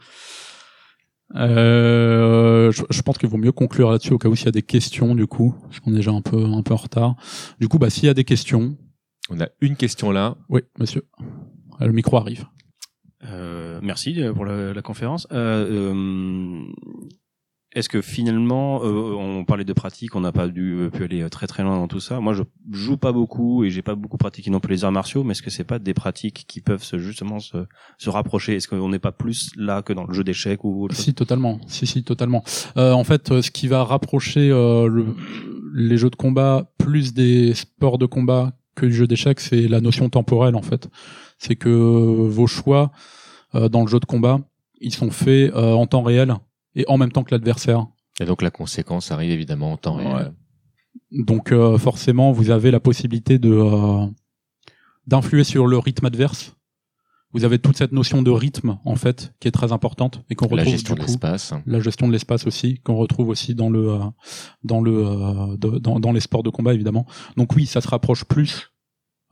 [1.36, 4.52] Euh, je, je pense qu'il vaut mieux conclure là-dessus au cas où s'il y a
[4.52, 7.14] des questions du coup, parce qu'on est déjà un peu un peu en retard.
[7.60, 8.76] Du coup, bah s'il y a des questions,
[9.30, 10.36] On a une question là.
[10.48, 11.02] oui, monsieur,
[11.78, 12.46] Ah, le micro arrive.
[13.24, 15.26] Euh, merci euh, pour la, la conférence.
[15.30, 16.62] Euh, euh,
[17.72, 21.22] Est-ce que finalement, euh, on parlait de pratique, on n'a pas dû, euh, pu aller
[21.22, 22.18] euh, très très loin dans tout ça.
[22.18, 22.42] Moi, je
[22.72, 25.42] joue pas beaucoup et j'ai pas beaucoup pratiqué non plus les arts martiaux, mais est-ce
[25.42, 27.58] que c'est pas des pratiques qui peuvent se, justement se,
[27.96, 28.56] se rapprocher?
[28.56, 31.86] Est-ce qu'on n'est pas plus là que dans le jeu d'échecs ou Si totalement, si
[31.86, 32.42] si totalement.
[32.76, 35.14] Euh, en fait, euh, ce qui va rapprocher euh, le-
[35.72, 39.80] les jeux de combat plus des sports de combat que du jeu d'échecs, c'est la
[39.80, 40.88] notion temporelle en fait.
[41.38, 42.90] C'est que vos choix
[43.54, 44.40] dans le jeu de combat,
[44.80, 46.34] ils sont faits en temps réel
[46.74, 47.86] et en même temps que l'adversaire.
[48.20, 50.12] Et donc la conséquence arrive évidemment en temps Ouais.
[50.14, 50.32] réel.
[51.12, 54.06] Donc euh, forcément, vous avez la possibilité de euh,
[55.06, 56.56] d'influer sur le rythme adverse.
[57.32, 60.46] Vous avez toute cette notion de rythme en fait qui est très importante et qu'on
[60.46, 61.54] retrouve La gestion du de l'espace.
[61.64, 63.98] la gestion de l'espace aussi qu'on retrouve aussi dans le euh,
[64.64, 67.06] dans le euh, de- dans, dans les sports de combat évidemment.
[67.36, 68.69] Donc oui, ça se rapproche plus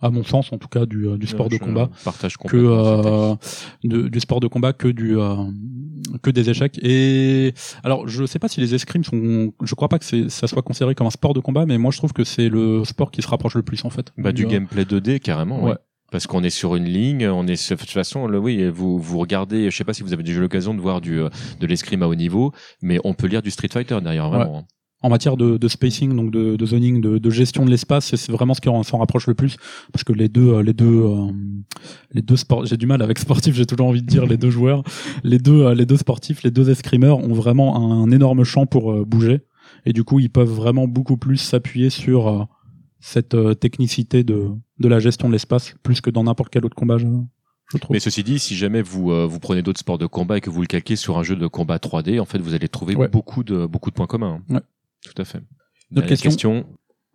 [0.01, 3.35] à mon sens en tout cas du, euh, du sport de combat Partage que euh,
[3.85, 5.35] de- du sport de combat que du euh,
[6.23, 9.99] que des échecs et alors je sais pas si les escrimes sont je crois pas
[9.99, 12.49] que ça soit considéré comme un sport de combat mais moi je trouve que c'est
[12.49, 15.63] le sport qui se rapproche le plus en fait Bah, du gameplay 2D carrément.
[15.65, 15.71] Ouais.
[15.73, 15.77] ouais.
[16.11, 19.19] Parce qu'on est sur une ligne, on est de toute façon, le, oui, vous vous
[19.19, 22.03] regardez, je sais pas si vous avez déjà eu l'occasion de voir du de l'escrime
[22.03, 24.61] à haut niveau, mais on peut lire du Street Fighter derrière vraiment.
[24.61, 24.65] hein.
[25.01, 28.33] En matière de, de spacing, donc de, de zoning, de, de gestion de l'espace, c'est-
[28.33, 29.57] vraiment ce qui en- s'en rapproche le plus,
[29.93, 31.31] parce que les deux, euh, les deux, euh,
[32.13, 34.51] les deux sports, j'ai du mal avec sportif, j'ai toujours envie de dire les deux
[34.51, 34.83] joueurs,
[35.23, 39.07] les deux, euh, les deux sportifs, les deux escrimeurs ont vraiment un, énorme champ pour
[39.07, 39.43] bouger,
[39.87, 42.49] et du coup ils peuvent vraiment beaucoup plus s'appuyer sur
[43.01, 44.47] cette technicité de,
[44.81, 47.07] de la gestion de l'espace, plus que dans n'importe quel autre combat, je.
[47.91, 50.49] Mais ceci dit, si jamais vous euh, vous prenez d'autres sports de combat et que
[50.49, 53.09] vous le calquez sur un jeu de combat 3D, en fait, vous allez trouver Ouais.
[53.09, 54.41] beaucoup de beaucoup de points communs.
[54.51, 54.55] hein.
[54.55, 54.61] Ouais.
[55.05, 55.41] Tout à fait.
[55.91, 56.67] D'autres questions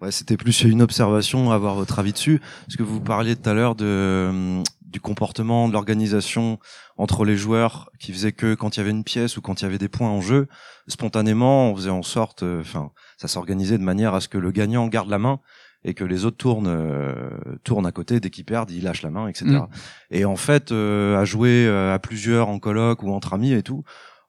[0.02, 2.42] Ouais, c'était plus une observation, avoir votre avis dessus.
[2.66, 6.60] Parce que vous parliez tout à l'heure de euh, du comportement, de l'organisation
[6.98, 9.64] entre les joueurs, qui faisait que quand il y avait une pièce ou quand il
[9.64, 10.48] y avait des points en jeu,
[10.88, 14.52] spontanément, on faisait en sorte, euh, enfin, ça s'organisait de manière à ce que le
[14.52, 15.40] gagnant garde la main
[15.86, 17.30] et que les autres tournent euh,
[17.64, 19.46] tournent à côté dès qu'ils perdent, ils lâchent la main, etc.
[19.46, 19.68] Mm.
[20.12, 23.64] Et en fait, euh, à jouer euh, à plusieurs en coloc ou entre amis et
[23.64, 23.84] tout,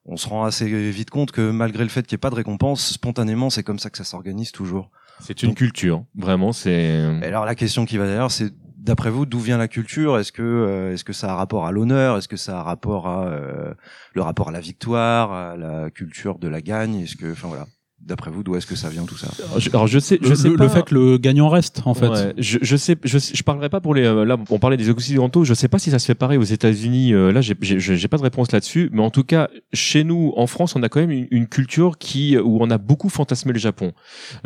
[0.05, 2.35] on se rend assez vite compte que malgré le fait qu'il n'y ait pas de
[2.35, 4.91] récompense, spontanément, c'est comme ça que ça s'organise toujours.
[5.19, 6.51] C'est une Donc- culture, vraiment.
[6.53, 10.19] C'est Et alors la question qui va derrière, c'est d'après vous, d'où vient la culture?
[10.19, 12.17] Est-ce que euh, est-ce que ça a rapport à l'honneur?
[12.17, 13.73] Est-ce que ça a rapport à euh,
[14.13, 16.95] le rapport à la victoire, à la culture de la gagne?
[17.01, 17.65] Est-ce que, enfin voilà,
[18.01, 20.29] d'après vous, d'où est-ce que ça vient tout ça Alors, je, alors, je sais, je
[20.29, 20.63] le, sais le- pas.
[20.65, 22.07] le fait que le gagnant reste, en fait.
[22.07, 24.03] Ouais, je, je sais, je, je parlerai pas pour les.
[24.03, 25.43] euh, Là, on parlait des occidentaux.
[25.43, 27.13] Je sais pas si ça se fait pareil aux États-Unis.
[27.13, 28.89] euh, Là, j'ai- j'ai j'ai pas de réponse là-dessus.
[28.93, 31.97] Mais en tout cas, chez nous, en France, on a quand même une, une culture
[31.97, 33.93] qui où on a beaucoup fantasmé le Japon.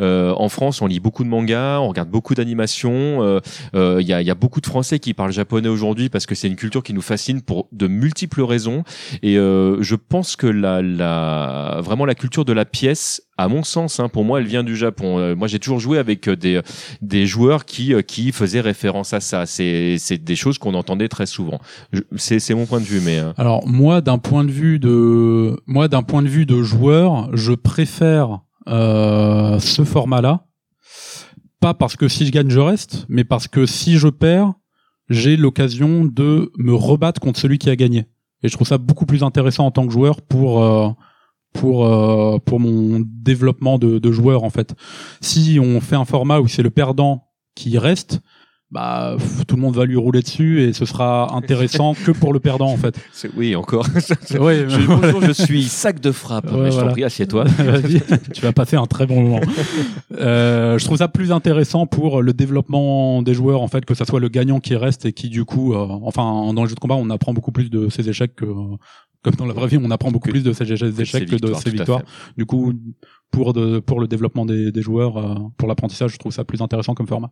[0.00, 3.22] Euh, en France, on lit beaucoup de mangas, on regarde beaucoup d'animations.
[3.22, 3.40] euh,
[3.74, 6.24] euh, Il y, a, il y a beaucoup de Français qui parlent japonais aujourd'hui parce
[6.24, 8.84] que c'est une culture qui nous fascine pour de multiples raisons.
[9.22, 13.62] Et euh, je pense que la, la vraiment la culture de la pièce, à mon
[13.62, 15.18] sens, hein, pour moi, elle vient du Japon.
[15.18, 16.60] Euh, moi, j'ai toujours joué avec euh, des
[17.00, 19.46] des joueurs qui euh, faisaient référence à ça.
[19.46, 21.58] C'est des choses qu'on entendait très souvent.
[22.16, 25.88] C'est mon point de vue, mais euh, Alors moi, d'un point de vue de moi,
[25.88, 30.44] d'un point de vue de joueur, je préfère euh, ce format-là.
[31.60, 34.52] Pas parce que si je gagne, je reste, mais parce que si je perds,
[35.08, 38.06] j'ai l'occasion de me rebattre contre celui qui a gagné.
[38.42, 40.88] Et je trouve ça beaucoup plus intéressant en tant que joueur pour euh,
[41.52, 44.74] pour euh, pour mon développement de, de joueur en fait.
[45.20, 47.24] Si on fait un format où c'est le perdant
[47.54, 48.20] qui reste,
[48.70, 52.32] bah pff, tout le monde va lui rouler dessus et ce sera intéressant que pour
[52.32, 52.94] le perdant en fait.
[53.12, 53.84] C'est- Oui, encore.
[54.38, 56.52] Ouais, Je- bonjour, je suis sac de frappe.
[56.52, 57.44] Ouais, Mais je t'en prie, assieds-toi.
[57.44, 58.00] Vas-y,
[58.32, 59.40] tu vas passer un très bon moment.
[60.12, 64.04] Euh, je trouve ça plus intéressant pour le développement des joueurs, en fait, que ça
[64.04, 66.80] soit le gagnant qui reste et qui, du coup, euh, enfin, dans les jeux de
[66.80, 68.44] combat, on apprend beaucoup plus de ses échecs que,
[69.22, 71.36] comme dans la vraie vie, on apprend beaucoup Que- plus de ses échecs Ses que
[71.36, 72.02] de ses victoires.
[72.36, 72.72] Du coup,
[73.30, 76.60] pour de, pour le développement des, des joueurs, euh, pour l'apprentissage, je trouve ça plus
[76.62, 77.30] intéressant comme format.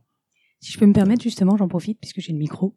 [0.61, 2.75] Si je peux me permettre, justement, j'en profite puisque j'ai le micro.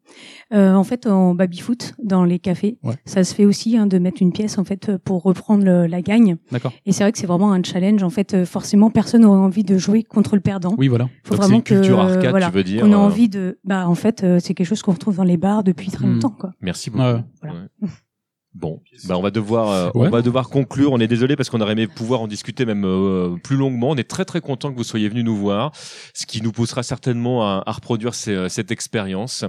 [0.54, 2.94] Euh, en fait, en baby-foot, dans les cafés, Ouais.
[3.04, 6.00] ça se fait aussi hein, de mettre une pièce en fait pour reprendre le- la
[6.00, 6.36] gagne.
[6.52, 6.72] D'accord.
[6.86, 8.04] Et c'est vrai que c'est vraiment un challenge.
[8.04, 10.76] En fait, euh, forcément, personne n'aurait envie de jouer contre le perdant.
[10.78, 11.08] Oui, voilà.
[11.24, 12.84] faut Donc, vraiment c'est une culture que arcade, voilà, tu veux dire.
[12.86, 13.58] on a envie de.
[13.64, 16.12] Bah, en fait, euh, c'est quelque chose qu'on retrouve dans les bars depuis très Hmm.
[16.14, 16.52] longtemps, quoi.
[16.60, 17.02] Merci beaucoup.
[17.02, 17.24] Ouais.
[17.42, 17.56] Voilà.
[17.82, 17.88] Ouais.
[18.54, 20.08] Bon, bah on va devoir, euh, Ouais.
[20.08, 20.92] on va devoir conclure.
[20.92, 23.90] On est désolé parce qu'on aurait aimé pouvoir en discuter même euh, plus longuement.
[23.90, 25.72] On est très très content que vous soyez venus nous voir,
[26.12, 29.46] ce qui nous poussera certainement à, à reproduire ces- cette expérience.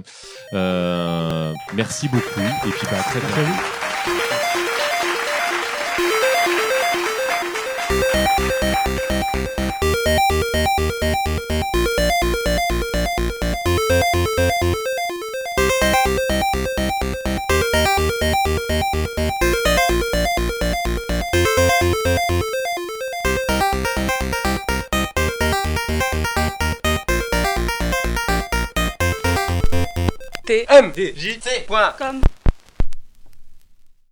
[0.54, 3.20] Euh, merci beaucoup et puis bah, à très
[16.04, 16.34] bientôt.
[30.44, 32.43] tmdjc.com